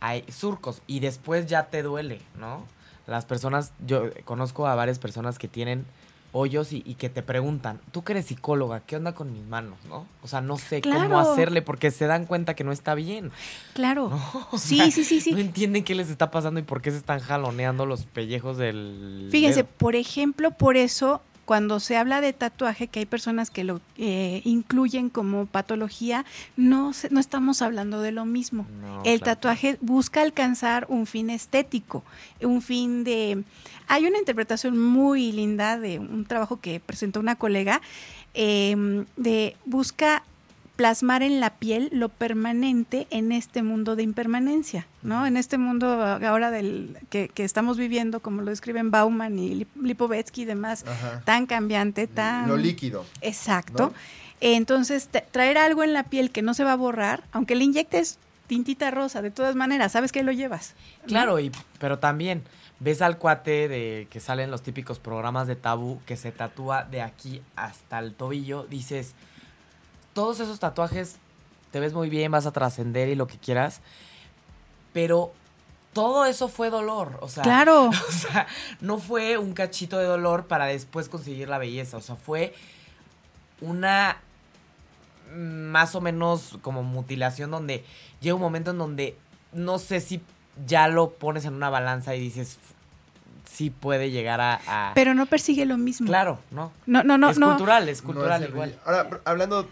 [0.00, 2.64] hay surcos y después ya te duele, ¿no?
[3.10, 5.84] Las personas, yo conozco a varias personas que tienen
[6.32, 9.78] hoyos y, que te preguntan, tú que eres psicóloga, ¿qué onda con mis manos?
[9.88, 10.06] ¿No?
[10.22, 13.32] O sea, no sé cómo hacerle porque se dan cuenta que no está bien.
[13.74, 14.16] Claro.
[14.56, 15.32] sí, sí, sí, sí.
[15.32, 19.28] No entienden qué les está pasando y por qué se están jaloneando los pellejos del.
[19.30, 21.20] Fíjense, por ejemplo, por eso
[21.50, 26.24] cuando se habla de tatuaje, que hay personas que lo eh, incluyen como patología,
[26.56, 28.68] no, se- no estamos hablando de lo mismo.
[28.80, 29.34] No, El claro.
[29.36, 32.04] tatuaje busca alcanzar un fin estético,
[32.40, 33.42] un fin de...
[33.88, 37.80] Hay una interpretación muy linda de un trabajo que presentó una colega,
[38.34, 40.22] eh, de busca
[40.80, 45.26] plasmar en la piel lo permanente en este mundo de impermanencia, ¿no?
[45.26, 49.76] En este mundo ahora del que, que estamos viviendo, como lo describen Bauman y Lip-
[49.82, 51.20] Lipovetsky y demás, Ajá.
[51.26, 52.48] tan cambiante, tan...
[52.48, 53.04] Lo líquido.
[53.20, 53.88] Exacto.
[53.88, 53.94] ¿no?
[54.40, 58.18] Entonces, traer algo en la piel que no se va a borrar, aunque le inyectes
[58.46, 60.72] tintita rosa, de todas maneras, sabes que lo llevas.
[61.02, 61.08] ¿no?
[61.08, 62.42] Claro, y, pero también
[62.78, 67.02] ves al cuate de que salen los típicos programas de tabú que se tatúa de
[67.02, 69.14] aquí hasta el tobillo, dices,
[70.12, 71.16] todos esos tatuajes
[71.70, 73.80] te ves muy bien, vas a trascender y lo que quieras,
[74.92, 75.32] pero
[75.92, 77.88] todo eso fue dolor, o sea, Claro.
[78.08, 78.46] o sea,
[78.80, 82.54] no fue un cachito de dolor para después conseguir la belleza, o sea, fue
[83.60, 84.16] una
[85.36, 87.84] más o menos como mutilación donde
[88.20, 89.16] llega un momento en donde
[89.52, 90.20] no sé si
[90.66, 92.58] ya lo pones en una balanza y dices
[93.48, 96.06] sí puede llegar a, a- Pero no persigue lo mismo.
[96.06, 96.72] claro, ¿no?
[96.86, 97.48] No, no, no, es no.
[97.50, 98.78] cultural, es No cultural es igual.
[98.84, 99.68] Ahora, hablando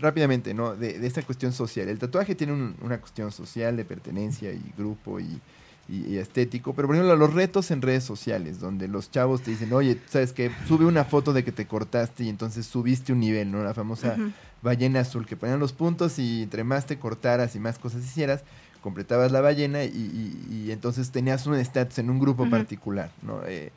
[0.00, 0.74] rápidamente, ¿no?
[0.74, 1.88] De, de esta cuestión social.
[1.88, 5.40] El tatuaje tiene un- una cuestión social de pertenencia y grupo y,
[5.88, 6.74] y- y estético.
[6.74, 10.32] Pero, por ejemplo, los retos en redes sociales, donde los chavos te dicen, oye, ¿sabes
[10.32, 10.50] qué?
[10.66, 13.62] Sube una foto de que te cortaste y entonces subiste un nivel, ¿no?
[13.62, 14.16] La famosa
[14.62, 18.42] ballena azul, que ponían los puntos y entre más te cortaras y más cosas hicieras,
[18.80, 23.40] completabas la ballena y, y- y entonces tenías un estatus en un grupo particular, ¿no?
[23.46, 23.72] Eh,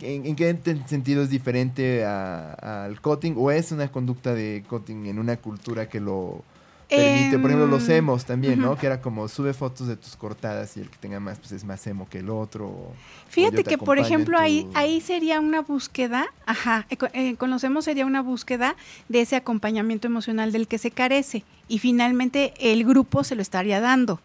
[0.00, 5.18] ¿En, en qué sentido es diferente al cutting o es una conducta de cutting en
[5.18, 6.42] una cultura que lo
[6.88, 7.38] permite?
[7.38, 8.76] Por ejemplo, los Em, emos también, ¿no?
[8.76, 11.64] Que era como sube fotos de tus cortadas y el que tenga más, pues es
[11.64, 12.66] más emo que el otro.
[12.66, 12.92] o-
[13.28, 18.06] Fíjate que, por ejemplo, ahí, tu- ahí sería una búsqueda, ajá, eh, eh, conocemos sería
[18.06, 18.74] una búsqueda
[19.08, 23.80] de ese acompañamiento emocional del que se carece y finalmente el grupo se lo estaría
[23.80, 24.20] dando.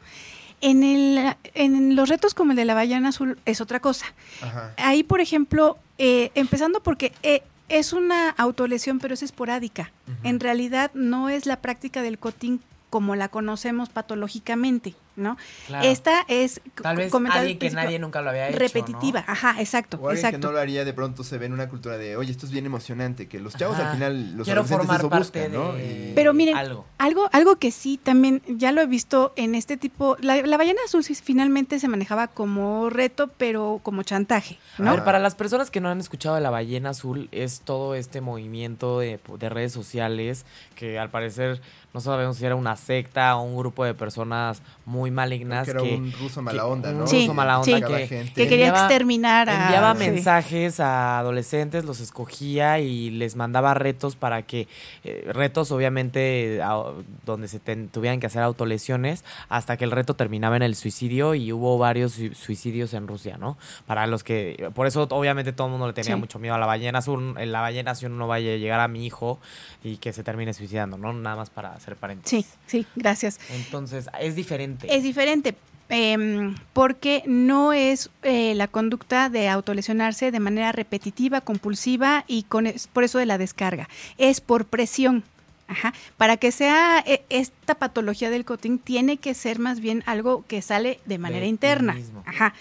[0.67, 4.07] En, el, en los retos como el de la ballena azul es otra cosa.
[4.41, 4.73] Ajá.
[4.77, 9.91] Ahí, por ejemplo, eh, empezando porque eh, es una autolesión, pero es esporádica.
[10.23, 15.37] En realidad no es la práctica del cotín como la conocemos patológicamente, ¿no?
[15.67, 15.85] Claro.
[15.87, 19.31] Esta es Tal vez alguien que nadie nunca lo había hecho, repetitiva, ¿no?
[19.33, 21.97] ajá, exacto, O alguien que no lo haría, de pronto se ve en una cultura
[21.97, 23.87] de, oye, esto es bien emocionante, que los chavos Ajá.
[23.89, 25.73] al final, los Quiero adolescentes formar eso parte buscan, ¿no?
[25.73, 26.85] de Y- Pero miren, algo.
[26.97, 30.79] Algo, algo que sí también ya lo he visto en este tipo, la, la ballena
[30.85, 34.89] azul sí finalmente se manejaba como reto, pero como chantaje, ¿no?
[34.91, 37.95] A ver, para las personas que no han escuchado de la ballena azul, es todo
[37.95, 40.45] este movimiento de, de redes sociales
[40.75, 41.61] que al parecer
[41.93, 45.81] no sabemos si era una secta o un grupo de personas muy malignas que era
[45.83, 47.01] un ruso mala que- onda, ¿no?
[47.03, 47.83] un Sí, ruso mala onda sí.
[47.83, 49.63] Que, quería enviaba- exterminar a...
[49.65, 49.99] enviaba sí.
[50.11, 54.67] mensajes a adolescentes, los escogía y les mandaba retos para que,
[55.03, 56.91] eh, retos obviamente a-
[57.25, 61.35] donde se ten- tuvieran que hacer autolesiones, hasta que el reto terminaba en el suicidio
[61.35, 63.57] y hubo varios sui- suicidios en Rusia, ¿no?
[63.85, 66.19] Para los que, por eso obviamente todo el mundo le tenía Sí.
[66.19, 68.87] mucho miedo a la ballena azul, en la ballena azul no vaya a llegar a
[68.87, 69.39] mi hijo
[69.83, 71.13] y que se termine suicidando, ¿no?
[71.13, 72.45] Nada más para hacer paréntesis.
[72.45, 73.39] Sí, sí, gracias.
[73.51, 74.94] Entonces, es diferente.
[74.95, 75.55] Es diferente.
[75.87, 82.65] em, porque no es eh, la conducta de autolesionarse de manera repetitiva, compulsiva y con
[82.65, 83.87] es- por eso de la descarga.
[84.17, 85.23] Es por presión.
[85.67, 85.93] Ajá.
[86.17, 90.63] Para que sea eh, esta patología del cotín, tiene que ser más bien algo que
[90.63, 91.95] sale de manera interna.
[92.25, 92.53] Ajá.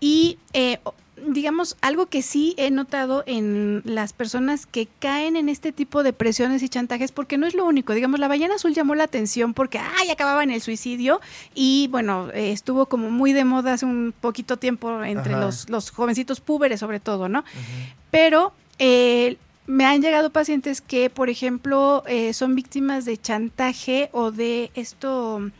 [0.00, 0.78] Y eh,
[1.26, 6.12] digamos, algo que sí he notado en las personas que caen en este tipo de
[6.12, 9.54] presiones y chantajes, porque no es lo único, digamos, la ballena azul llamó la atención
[9.54, 11.20] porque, ay, acababa en el suicidio
[11.54, 15.90] y bueno, eh, estuvo como muy de moda hace un poquito tiempo entre los, los
[15.90, 17.44] jovencitos púberes sobre todo, ¿no?
[18.10, 24.32] Pero eh, me han llegado pacientes que, por ejemplo, eh, son víctimas de chantaje o
[24.32, 25.50] de esto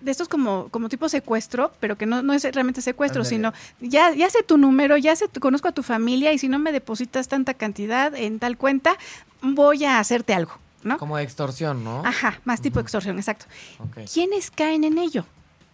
[0.00, 4.12] de estos como, como tipo secuestro, pero que no, no es realmente secuestro, sino ya,
[4.14, 6.72] ya sé tu número, ya sé, tu- conozco a tu familia y si no me
[6.72, 8.96] depositas tanta cantidad en tal cuenta,
[9.42, 10.52] voy a hacerte algo,
[10.84, 10.98] ¿no?
[10.98, 12.02] Como de extorsión, ¿no?
[12.04, 12.84] Ajá, más tipo Ujú.
[12.84, 13.46] extorsión, exacto.
[13.78, 14.00] Ok.
[14.12, 15.24] ¿Quiénes caen en ello?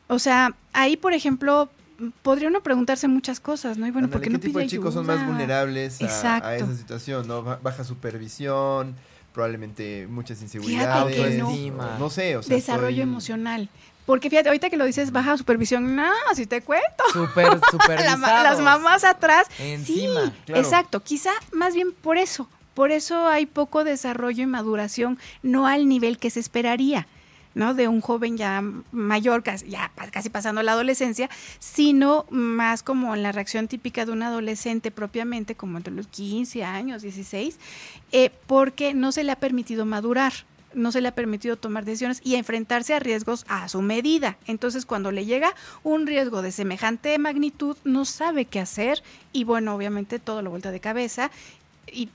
[0.09, 1.69] O sea, ahí, por ejemplo,
[2.23, 3.87] podría uno preguntarse muchas cosas, ¿no?
[3.87, 6.77] Y bueno, ¿por Ándale, qué no ¿Qué tipo de chicos son más vulnerables a, esa
[6.77, 7.27] situación?
[7.29, 7.43] ¿no?
[7.43, 8.95] Ba- Baja supervisión,
[9.33, 11.15] probablemente muchas inseguridades.
[11.17, 12.11] que no.
[12.11, 12.55] Sé, o sea.
[12.57, 13.69] Desarrollo estoy- emocional.
[14.07, 17.05] Porque fíjate, ahorita que lo dices, baja supervisión, no, si te cuento.
[17.13, 18.19] Súper, La supervisados.
[18.21, 19.47] ma- las mamás atrás.
[19.59, 20.27] Encima.
[20.27, 20.61] Sí, Claro.
[20.63, 21.01] exacto.
[21.01, 22.49] Quizá más bien por eso.
[22.75, 27.07] Por eso hay poco desarrollo y maduración, no al nivel que se esperaría.
[27.55, 27.75] ¿no?
[27.75, 31.29] De un joven ya mayor, casi, ya casi pasando la adolescencia,
[31.59, 37.03] sino más como la reacción típica de un adolescente propiamente, como entre los 15 años,
[37.03, 37.59] 16,
[38.11, 40.33] eh, porque no se le ha permitido madurar
[40.75, 44.37] no se le ha permitido tomar decisiones y enfrentarse a riesgos a su medida.
[44.47, 49.03] Entonces, cuando le llega un riesgo de semejante magnitud, no sabe qué hacer
[49.33, 51.31] y bueno, obviamente todo lo vuelta de cabeza
[51.91, 52.09] y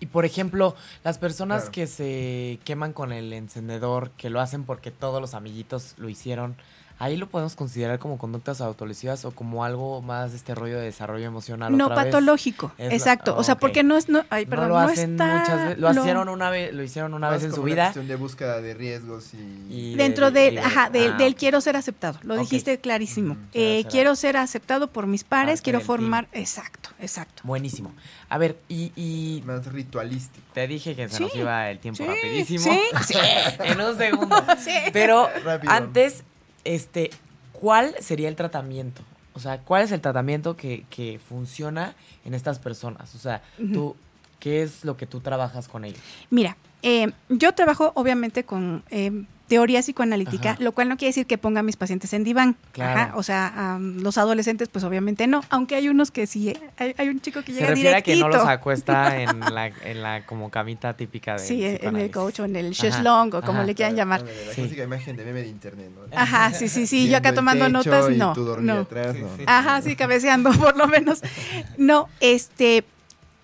[0.00, 0.74] y por ejemplo,
[1.04, 1.72] las personas Claro.
[1.72, 6.56] que se queman con el encendedor, que lo hacen porque todos los amiguitos lo hicieron,
[7.02, 10.84] ahí lo podemos considerar como conductas autolesivas o como algo más de este rollo de
[10.84, 11.76] desarrollo emocional.
[11.76, 12.04] no otra vez?
[12.06, 13.36] patológico, la- exacto.
[13.36, 15.78] o sea, porque no es, no, ay, perdón, no lo no hacen está muchas veces,
[15.78, 17.84] lo, lo- hicieron una vez, lo hicieron una vez en su vida.
[17.86, 19.66] cuestión de búsqueda de riesgos y...
[19.92, 22.18] Y dentro de- de, y ajá, del, ah, del quiero ser aceptado.
[22.22, 23.34] Lo dijiste clarísimo.
[23.34, 27.42] Mm, quiero Eh, ser quiero ser aceptado por mis pares, quiero del formar, exacto, exacto.
[27.44, 27.92] Buenísimo.
[28.28, 30.46] A ver, y, y Más ritualístico.
[30.54, 31.22] te dije que se Sí.
[31.24, 32.64] nos iba el tiempo Sí, rapidísimo.
[32.64, 33.18] sí, sí.
[33.64, 34.36] en un segundo.
[34.92, 35.72] Pero Rápido.
[35.72, 36.22] antes,
[36.64, 37.10] este,
[37.52, 39.02] ¿cuál sería el tratamiento?
[39.34, 41.94] O sea, ¿cuál es el tratamiento que, que funciona
[42.24, 43.14] en estas personas?
[43.14, 43.42] O sea,
[43.72, 43.96] tú,
[44.40, 46.00] ¿qué es lo que tú trabajas con ellos?
[46.30, 50.62] Mira, eh, yo trabajo obviamente con eh, teoría psicoanalítica, Ajá.
[50.62, 52.56] lo cual no quiere decir que ponga a mis pacientes en diván.
[52.72, 52.98] Claro.
[53.00, 56.56] Ajá, o sea, los adolescentes, pues obviamente no, aunque hay unos que sí.
[56.78, 58.38] Hay, hay un chico que Se llega refiere a que no directito.
[58.44, 62.46] los acuesta en la, en la como camita típica de Sí, en el coach o
[62.46, 63.64] en el Ajá, sheslong o como ajá.
[63.64, 64.22] le quieran llamar.
[64.22, 64.74] La Sí.
[64.82, 66.16] imagen de meme de internet, ¿no?
[66.16, 67.10] Ajá, sí, sí, sí.
[67.10, 68.32] Yo acá tomando notas, y no.
[68.32, 68.78] tú no.
[68.78, 69.36] atrás, Sí, ¿no?
[69.36, 69.42] sí.
[69.46, 71.20] Ajá, sí, cabeceando por lo menos.
[71.76, 72.84] No, este,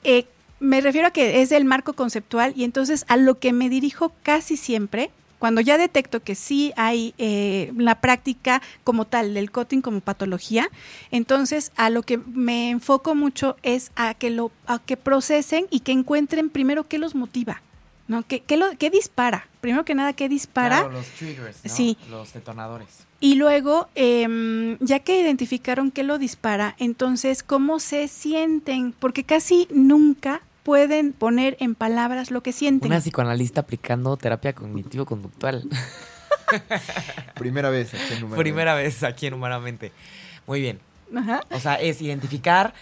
[0.05, 0.25] eh,
[0.59, 4.15] me refiero a que es el marco conceptual y entonces a lo que me dirijo
[4.23, 9.83] casi siempre, cuando ya detecto que sí hay eh, la práctica como tal del cutting
[9.83, 10.69] como patología,
[11.11, 15.81] entonces a lo que me enfoco mucho es a que lo, a que procesen y
[15.81, 17.63] que encuentren primero qué los motiva.
[18.09, 18.23] ¿No?
[18.27, 19.49] ¿Qué, qué lo, qué dispara?
[19.61, 20.79] Primero que nada, ¿qué dispara?
[20.79, 21.71] Claro, los triggers, ¿no?
[21.71, 21.99] Sí.
[22.09, 22.89] Los detonadores.
[23.21, 28.93] Y luego, em, ya que identificaron qué lo dispara, entonces, ¿cómo se sienten?
[28.93, 32.91] Porque casi nunca pueden poner en palabras lo que sienten.
[32.93, 35.67] Una psicoanalista aplicando terapia cognitivo-conductual.
[37.37, 39.93] Primera vez aquí en Número Primera vez aquí en Humanamente.
[40.47, 40.79] Muy bien.
[41.17, 41.41] Ajá.
[41.51, 42.75] O sea, es identificar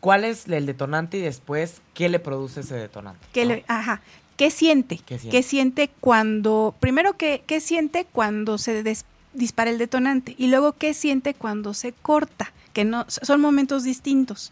[0.00, 3.26] cuál es el detonante y después qué le produce ese detonante.
[3.34, 3.50] ¿Qué, ¿no?
[3.56, 4.00] le- ajá.
[4.38, 4.96] ¿Qué siente?
[5.04, 5.36] ¿Qué siente?
[5.36, 10.34] ¿Qué siente cuando, primero, qué, qué siente cuando se des- dispara el detonante?
[10.38, 12.54] Y luego, ¿qué siente cuando se corta?
[12.72, 14.50] Que no, son momentos distintos.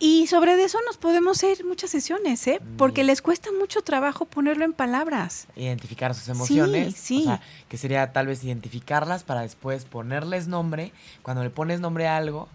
[0.00, 2.60] Y sobre eso nos podemos hacer muchas sesiones, ¿eh?
[2.76, 3.08] Porque Bien.
[3.08, 5.48] les cuesta mucho trabajo ponerlo en palabras.
[5.56, 6.94] Identificar sus emociones.
[6.96, 7.22] sí.
[7.22, 10.92] O sea, que sería tal vez identificarlas para después ponerles nombre.
[11.22, 12.48] Cuando le pones nombre a algo,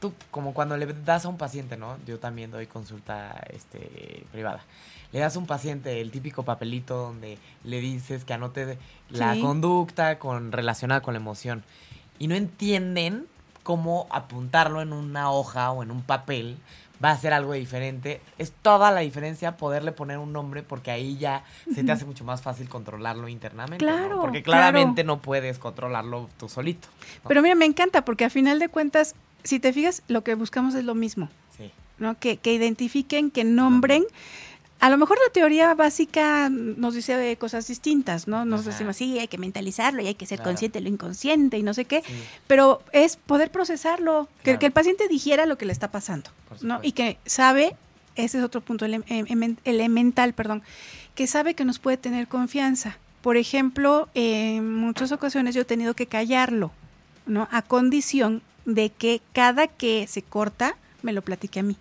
[0.00, 1.98] tú, como cuando le das a un paciente, ¿no?
[2.06, 4.64] Yo también doy consulta este, privada.
[5.12, 8.78] Le das a un paciente el típico papelito donde le dices que anote
[9.10, 9.42] la Sí.
[9.42, 11.62] conducta con, relacionada con la emoción.
[12.18, 13.26] Y no entienden
[13.62, 16.56] cómo apuntarlo en una hoja o en un papel
[17.04, 18.20] va a ser algo diferente.
[18.38, 21.44] Es toda la diferencia poderle poner un nombre porque ahí ya
[21.74, 23.84] se te hace mucho más fácil controlarlo internamente.
[23.84, 23.92] ¿no?
[23.92, 24.60] Claro, Porque claro.
[24.60, 26.88] claramente no puedes controlarlo tú solito.
[27.22, 27.28] ¿no?
[27.28, 30.74] Pero mira, me encanta porque a final de cuentas, si te fijas, lo que buscamos
[30.74, 31.70] es lo mismo, Sí.
[31.98, 32.18] ¿no?
[32.18, 34.04] Que, que identifiquen, que nombren.
[34.78, 38.44] A lo mejor la teoría básica nos dice eh, cosas distintas, ¿no?
[38.44, 38.70] Nos Ajá.
[38.70, 40.50] decimos, sí, hay que mentalizarlo y hay que ser Claro.
[40.50, 42.12] consciente de lo inconsciente y no sé qué, Sí.
[42.46, 44.58] pero es poder procesarlo, que, Claro.
[44.58, 46.80] que el paciente digiera lo que le está pasando, ¿no?
[46.82, 47.74] Y que sabe,
[48.16, 50.62] ese es otro punto ele- em- em- elemental, perdón,
[51.14, 52.98] que sabe que nos puede tener confianza.
[53.22, 56.70] Por ejemplo, en muchas ocasiones yo he tenido que callarlo,
[57.24, 57.48] ¿no?
[57.50, 61.76] A condición de que cada que se corta me lo platique a mí.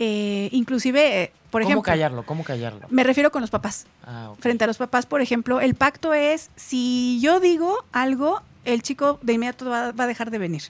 [0.00, 2.22] Eh, inclusive, eh, por ¿Cómo ejemplo, callarlo?
[2.24, 2.86] ¿Cómo callarlo?
[2.88, 3.86] me refiero con los papás.
[4.04, 4.32] Ah.
[4.38, 9.18] Frente a los papás, por ejemplo, el pacto es, si yo digo algo, el chico
[9.22, 10.62] de inmediato va, va a dejar de venir.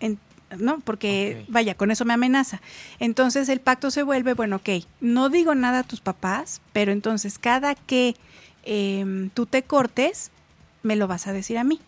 [0.00, 0.18] En-
[0.58, 0.78] ¿No?
[0.80, 2.62] Porque, vaya, con eso me amenaza.
[3.00, 4.68] Entonces el pacto se vuelve, bueno, ok,
[5.02, 8.14] no digo nada a tus papás, pero entonces cada que
[8.64, 10.30] em, tú te cortes,
[10.82, 11.80] me lo vas a decir a mí.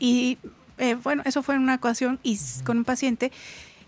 [0.00, 0.38] Y
[0.78, 3.30] eh, bueno, eso fue en una ocasión y con un paciente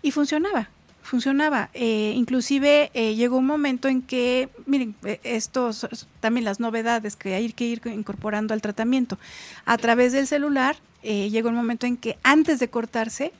[0.01, 0.69] y funcionaba,
[1.03, 1.69] funcionaba.
[1.73, 7.35] Eh, inclusive eh, llegó un momento en que, miren, eh, estos también las novedades que
[7.35, 9.19] hay que ir incorporando al tratamiento.
[9.65, 13.31] A través del celular eh, llegó un momento en que antes de cortarse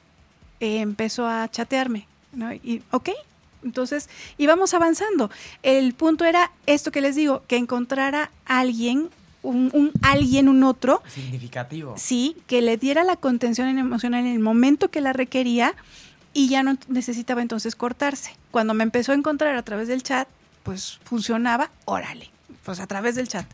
[0.60, 2.54] empezó a chatearme, ¿no?
[2.54, 3.10] Y, ok,
[3.64, 5.30] entonces íbamos avanzando.
[5.62, 9.10] El punto era esto que les digo, que encontrara alguien,
[9.42, 11.96] un, un alguien, un otro, Significativo.
[11.98, 15.74] sí, que le diera la contención emocional en el momento que la requería
[16.34, 18.36] y ya no necesitaba entonces cortarse.
[18.52, 20.28] Cuando me empezó a encontrar a través del chat,
[20.64, 22.30] pues funcionaba, órale,
[22.64, 23.46] pues a través del chat.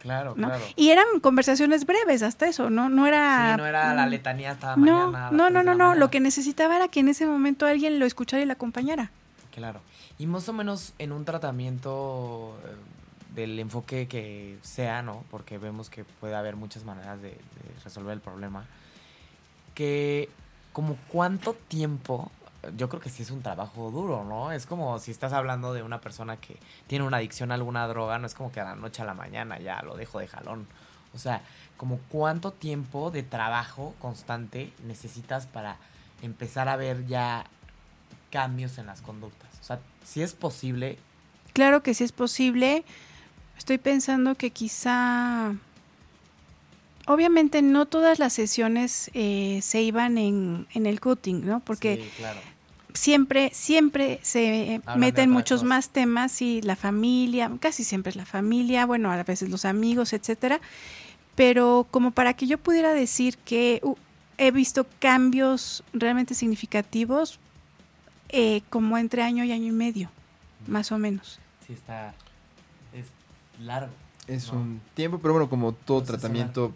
[0.00, 0.48] Claro, ¿no?
[0.48, 0.64] claro.
[0.76, 2.88] Y eran conversaciones breves, hasta eso, ¿no?
[2.88, 3.52] No era...
[3.54, 5.30] Sí, no era la letanía hasta No, mañana.
[5.32, 5.94] no, no, no, la no.
[5.96, 9.10] Lo que necesitaba era que en ese momento alguien lo escuchara y lo acompañara.
[9.52, 9.80] Claro.
[10.18, 15.24] Y más o menos en un tratamiento eh, del enfoque que sea, ¿no?
[15.30, 18.64] Porque vemos que puede haber muchas maneras de, de resolver el problema.
[19.74, 20.28] Que
[20.76, 22.30] como cuánto tiempo,
[22.76, 24.52] yo creo que sí es un trabajo duro, ¿no?
[24.52, 28.18] Es como si estás hablando de una persona que tiene una adicción a alguna droga,
[28.18, 30.66] no es como que a la noche a la mañana ya lo dejo de jalón.
[31.14, 31.40] O sea,
[31.78, 35.78] como cuánto tiempo de trabajo constante necesitas para
[36.20, 37.46] empezar a ver ya
[38.30, 39.48] cambios en las conductas.
[39.62, 40.98] O sea, si es posible,
[41.54, 42.84] Claro que sí es posible.
[43.56, 45.54] Estoy pensando que quizá...
[47.06, 51.60] Obviamente no todas las sesiones eh, se iban en, en el cutting, ¿no?
[51.60, 52.40] Porque sí, claro.
[52.94, 55.68] siempre, siempre se Hablan meten muchos cosa.
[55.68, 60.12] más temas y la familia, casi siempre es la familia, bueno, a veces los amigos,
[60.12, 60.60] etcétera.
[61.36, 63.94] Pero como para que yo pudiera decir que uh,
[64.38, 67.38] he visto cambios realmente significativos,
[68.30, 70.10] eh, como entre año y año y medio,
[70.66, 71.38] más o menos.
[71.66, 72.14] Sí, está.
[72.92, 73.06] Es
[73.64, 73.92] largo.
[74.26, 74.58] Es ¿no?
[74.58, 76.74] un tiempo, pero bueno, como todo es tratamiento,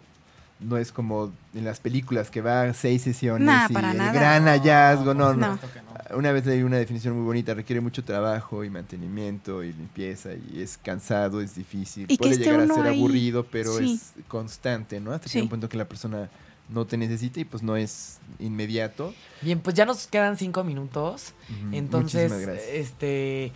[0.61, 3.97] no es como en las películas que va a seis sesiones Nah, y para el
[3.97, 4.11] nada.
[4.13, 5.59] gran hallazgo, no, no.
[5.59, 6.15] que.
[6.15, 10.61] Una vez leí una definición muy bonita, requiere mucho trabajo y mantenimiento y limpieza y
[10.61, 13.93] es cansado, es difícil, Y que puede llegar a ser ahí, aburrido, pero sí.
[14.17, 15.11] es constante, ¿no?
[15.11, 15.37] Hasta que Sí.
[15.39, 16.29] hay un punto que la persona
[16.69, 19.13] no te necesita y pues no es inmediato.
[19.41, 21.33] Bien, pues ya nos quedan cinco minutos.
[21.49, 22.75] Ujú, Entonces, muchísimas gracias.
[22.75, 23.51] este.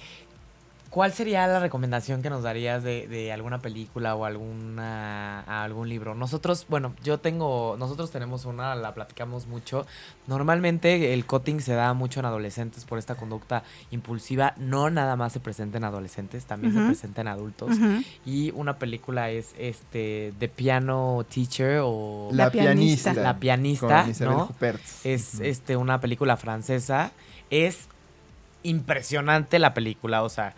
[0.96, 6.16] ¿Cuál sería la recomendación que nos darías de, de alguna película o alguna algún libro?
[6.16, 9.86] Nosotros, bueno, yo tengo, nosotros tenemos una, la platicamos mucho.
[10.26, 14.54] Normalmente el cutting se da mucho en adolescentes por esta conducta impulsiva.
[14.56, 17.76] No nada más se presenta en adolescentes, también se presenta en adultos.
[18.26, 23.12] Y una película es este The Piano Teacher o La, La pianista.
[23.12, 23.22] pianista.
[23.22, 24.56] La pianista, con ¿no?
[25.04, 27.12] Es este una película francesa.
[27.50, 27.89] Es
[28.64, 30.56] impresionante la película, o sea,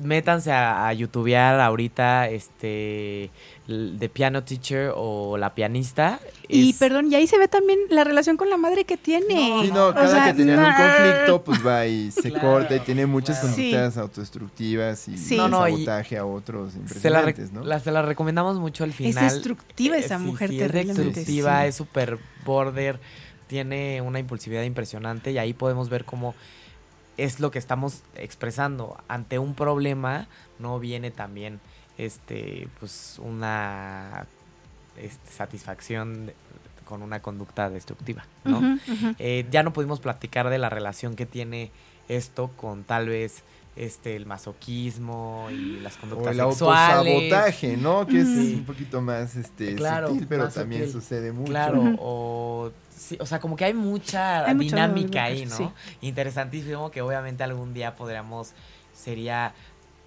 [0.00, 3.30] métanse a, a youtubear ahorita este
[3.66, 6.18] The Piano Teacher o La Pianista.
[6.48, 9.34] Y Es- perdón, y ahí se ve también la relación con la madre que tiene.
[9.62, 10.74] Sí, no, O cada sea, que tenían un no.
[10.76, 13.54] conflicto, pues va y se Claro, corta y tiene muchas claro.
[13.54, 15.36] conductas autodestructivas y Sí.
[15.36, 17.62] No, no, y sabotaje a otros se la, impresionantes, ¿no?
[17.64, 19.24] la- se la recomendamos mucho al final.
[19.24, 21.68] destructiva esa Eh, sí, mujer sí, terriblemente, Es destructiva, sí.
[21.68, 22.98] es súper border,
[23.46, 26.34] tiene una impulsividad impresionante y ahí podemos ver cómo
[27.16, 28.96] es lo que estamos expresando.
[29.08, 30.26] Ante un problema
[30.58, 31.60] no viene también
[31.98, 34.26] este pues una
[34.96, 36.34] este, satisfacción de-
[36.84, 38.78] con una conducta destructiva, ¿no?
[39.18, 41.70] Eh, ya no pudimos platicar de la relación que tiene
[42.08, 43.42] esto con tal vez
[43.74, 47.14] este el masoquismo y las O conductas el sexuales.
[47.14, 48.06] autosabotaje, ¿no?
[48.06, 48.54] Que es Sí.
[48.58, 51.00] un poquito más este, Claro, sutil, pero más también sutil.
[51.00, 51.50] sucede mucho.
[51.50, 55.56] Claro, o sí, o sea, como que hay mucha Hay dinámica ahí, ¿no?
[55.56, 55.68] sí.
[56.02, 58.52] Interesantísimo que obviamente algún día podríamos
[58.94, 59.54] sería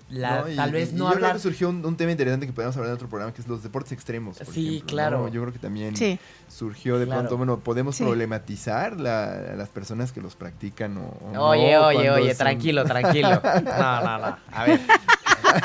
[0.09, 0.49] la ¿no?
[0.49, 2.75] Y- tal vez y no yo creo que surgió un, un tema interesante que podemos
[2.77, 4.37] hablar en otro programa, que es los deportes extremos.
[4.37, 5.17] por Sí, ejemplo, claro.
[5.23, 5.27] ¿no?
[5.29, 6.19] Yo creo que también Sí.
[6.47, 7.21] surgió de Claro.
[7.21, 8.03] pronto, bueno, podemos Sí.
[8.03, 12.37] problematizar la- a las personas que los practican o, o no, Oye, oye, oye, son-
[12.37, 13.29] tranquilo, tranquilo.
[13.65, 14.37] No, no, no.
[14.51, 14.79] A ver.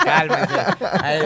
[0.05, 0.55] Cálmese.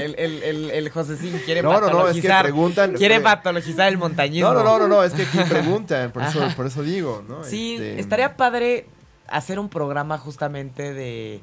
[0.04, 2.42] El, el, el, el Josecín quiere No, no, no, es que patologizar.
[2.42, 2.92] preguntan.
[2.94, 4.52] quiere pre- patologizar el montañismo.
[4.52, 7.44] No, no, no, no, no, es que aquí preguntan, por eso, por eso digo, ¿no?
[7.44, 8.86] Sí, Este, estaría padre
[9.28, 11.40] hacer un programa justamente de,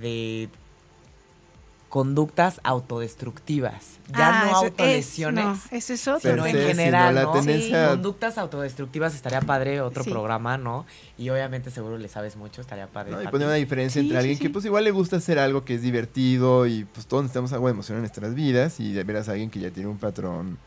[0.00, 0.48] de
[1.88, 3.98] conductas autodestructivas.
[4.08, 5.44] Ya Ah, no eso- autolesiones.
[5.44, 6.30] es- no, ese es otro.
[6.32, 7.32] Sino en sino general, ¿no?
[7.32, 10.10] tendencia- Conductas autodestructivas estaría padre otro Sí.
[10.10, 10.86] programa, ¿no?
[11.16, 13.12] Y obviamente seguro le sabes mucho, estaría padre.
[13.12, 13.22] ¿no?
[13.22, 14.42] Y poner una diferencia Sí, entre sí, alguien sí.
[14.42, 17.66] que pues igual le gusta hacer algo que es divertido y pues todos necesitamos algo
[17.66, 20.58] de emoción en nuestras vidas y de veras alguien que ya tiene un patrón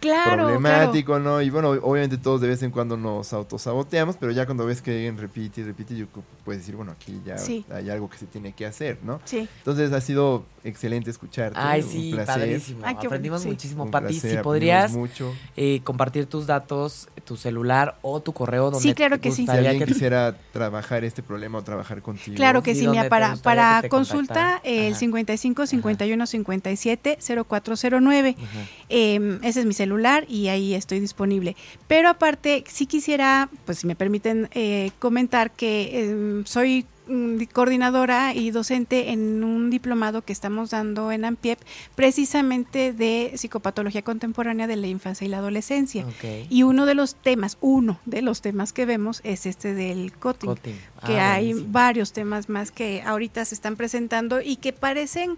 [0.00, 1.42] Claro, problemático, ¿no?
[1.42, 4.92] Y bueno, obviamente todos de vez en cuando nos autosaboteamos, pero ya cuando ves que
[4.92, 6.06] alguien repite y repite, yo
[6.44, 7.64] puedes decir, bueno, aquí ya Sí.
[7.70, 9.18] hay algo que se tiene que hacer, ¿no?
[9.18, 9.22] claro.
[9.26, 9.48] Sí.
[9.58, 11.58] Entonces ha sido excelente escucharte.
[11.60, 12.34] Ay, un sí, placer.
[12.34, 12.80] padrísimo.
[12.84, 13.48] Ay, Aprendimos sí.
[13.48, 13.84] muchísimo.
[13.84, 15.32] Un Pati, placer, si podrías mucho.
[15.56, 19.44] eh, compartir tus datos, tu celular o tu correo donde Sí, claro te que sí.
[19.44, 22.36] Si alguien que quisiera trabajar este problema o trabajar contigo.
[22.36, 23.10] Claro que Sí, sí, ¿dónde mira,
[23.42, 24.60] para, consulta contactaran?
[24.64, 24.98] el Ajá.
[24.98, 28.36] 55 51 57 0409.
[28.38, 28.48] Ajá.
[28.88, 29.89] Eh, ese es mi celular
[30.28, 31.56] y ahí estoy disponible.
[31.88, 37.46] Pero aparte, sí quisiera, pues si me permiten eh, comentar que eh, soy mm, di-
[37.46, 41.58] coordinadora y docente en un diplomado que estamos dando en AMPIEP,
[42.10, 46.04] precisamente de psicopatología contemporánea de la infancia y la adolescencia.
[46.06, 46.46] Ok.
[46.50, 50.50] Y uno de los temas, uno de los temas que vemos es este del cutting
[50.50, 50.76] Cutting.
[51.06, 51.72] que Ah, hay buenísimo.
[51.72, 55.36] varios temas más que ahorita se están presentando y que parecen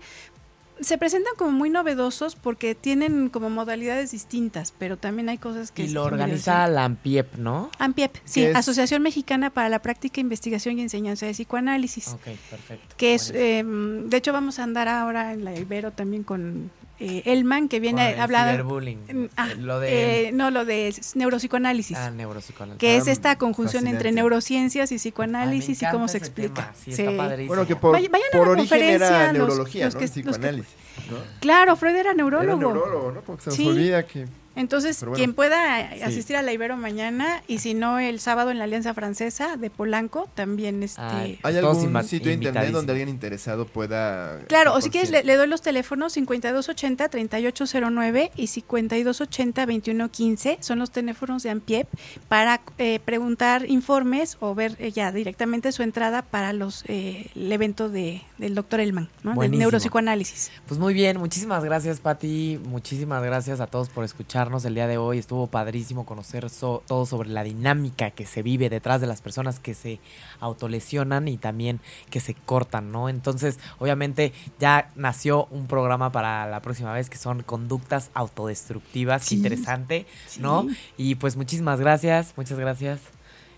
[0.81, 5.85] se presentan como muy novedosos porque tienen como modalidades distintas, pero también hay cosas que...
[5.85, 7.71] Y lo organiza la AMPIEP, ¿no?
[7.79, 8.47] AMPIEP, sí.
[8.47, 12.09] Asociación Mexicana para la Práctica, Investigación y Enseñanza de Psicoanálisis.
[12.09, 12.95] Ok, perfecto.
[12.97, 16.71] que es, eh, de hecho vamos a andar ahora en la Ibero también con
[17.05, 18.51] eh, Elman, que viene a hablar...
[18.51, 18.99] ciberbullying.
[19.13, 20.29] Mm, ah, Eh, lo de...
[20.29, 21.97] eh, no, lo de neuropsicoanálisis.
[21.97, 22.81] ah, neuropsicoanálisis.
[22.81, 26.73] que es esta conjunción entre neurociencias y Ay, psicoanálisis y cómo se explica.
[26.75, 27.03] Sí, Sí.
[27.03, 27.49] está padrísimo.
[27.49, 30.03] Bueno, que por, Vay- vayan a por la origen era conferencia, los- neurología, los los
[30.03, 30.75] que- Psicoanálisis.
[31.11, 31.17] ¿no?
[31.41, 32.45] Claro, Freud era neurólogo.
[32.45, 33.21] Era neurólogo, ¿no?
[33.23, 33.67] Porque se nos Sí.
[33.69, 34.27] olvida que...
[34.55, 35.15] Entonces, bueno.
[35.17, 38.95] quien pueda asistir a la Ibero mañana y si no el sábado en la Alianza
[38.95, 41.01] Francesa de Polanco, también este...
[41.03, 42.73] Ay, ¿Hay Todos algún inva- sitio de internet invitadísimos.
[42.81, 44.41] donde alguien interesado pueda...
[44.49, 51.43] Claro, o si quieres le, le doy los teléfonos 5280-3809 y 5280-2115, son los teléfonos
[51.43, 51.89] de Ampiep
[52.29, 57.51] para eh, preguntar informes o ver eh, ya directamente su entrada para los eh, el
[57.53, 59.35] evento de, del doctor Elman, ¿no?
[59.35, 60.51] del neuropsicoanálisis.
[60.67, 64.05] Pues muy bien, muchísimas gracias Pati, muchísimas gracias a todos por
[64.43, 65.19] escucharnos el día de hoy.
[65.19, 69.61] Estuvo padrísimo conocer so- todo sobre la dinámica que se vive detrás de las personas
[69.61, 70.01] que se
[70.41, 71.79] autolesionan y también
[72.11, 73.09] que se cortan, ¿no?
[73.09, 79.37] Entonces, obviamente ya nació un programa para la próxima vez que son conductas autodestructivas, Sí.
[79.37, 80.07] interesante,
[80.41, 80.67] ¿no?
[80.97, 83.01] Y pues muchísimas gracias, muchas gracias.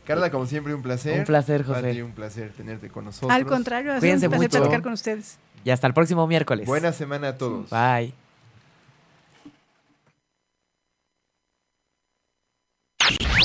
[0.04, 1.18] Carla, como siempre, un placer.
[1.18, 2.02] Un placer, José.
[2.02, 3.30] Un placer tenerte con nosotros.
[3.32, 4.58] Al contrario, ha sido Cuídense un placer mucho.
[4.58, 5.38] platicar con ustedes.
[5.64, 6.66] Y hasta el próximo miércoles.
[6.66, 7.70] Buena semana a todos.
[7.70, 8.12] Bye.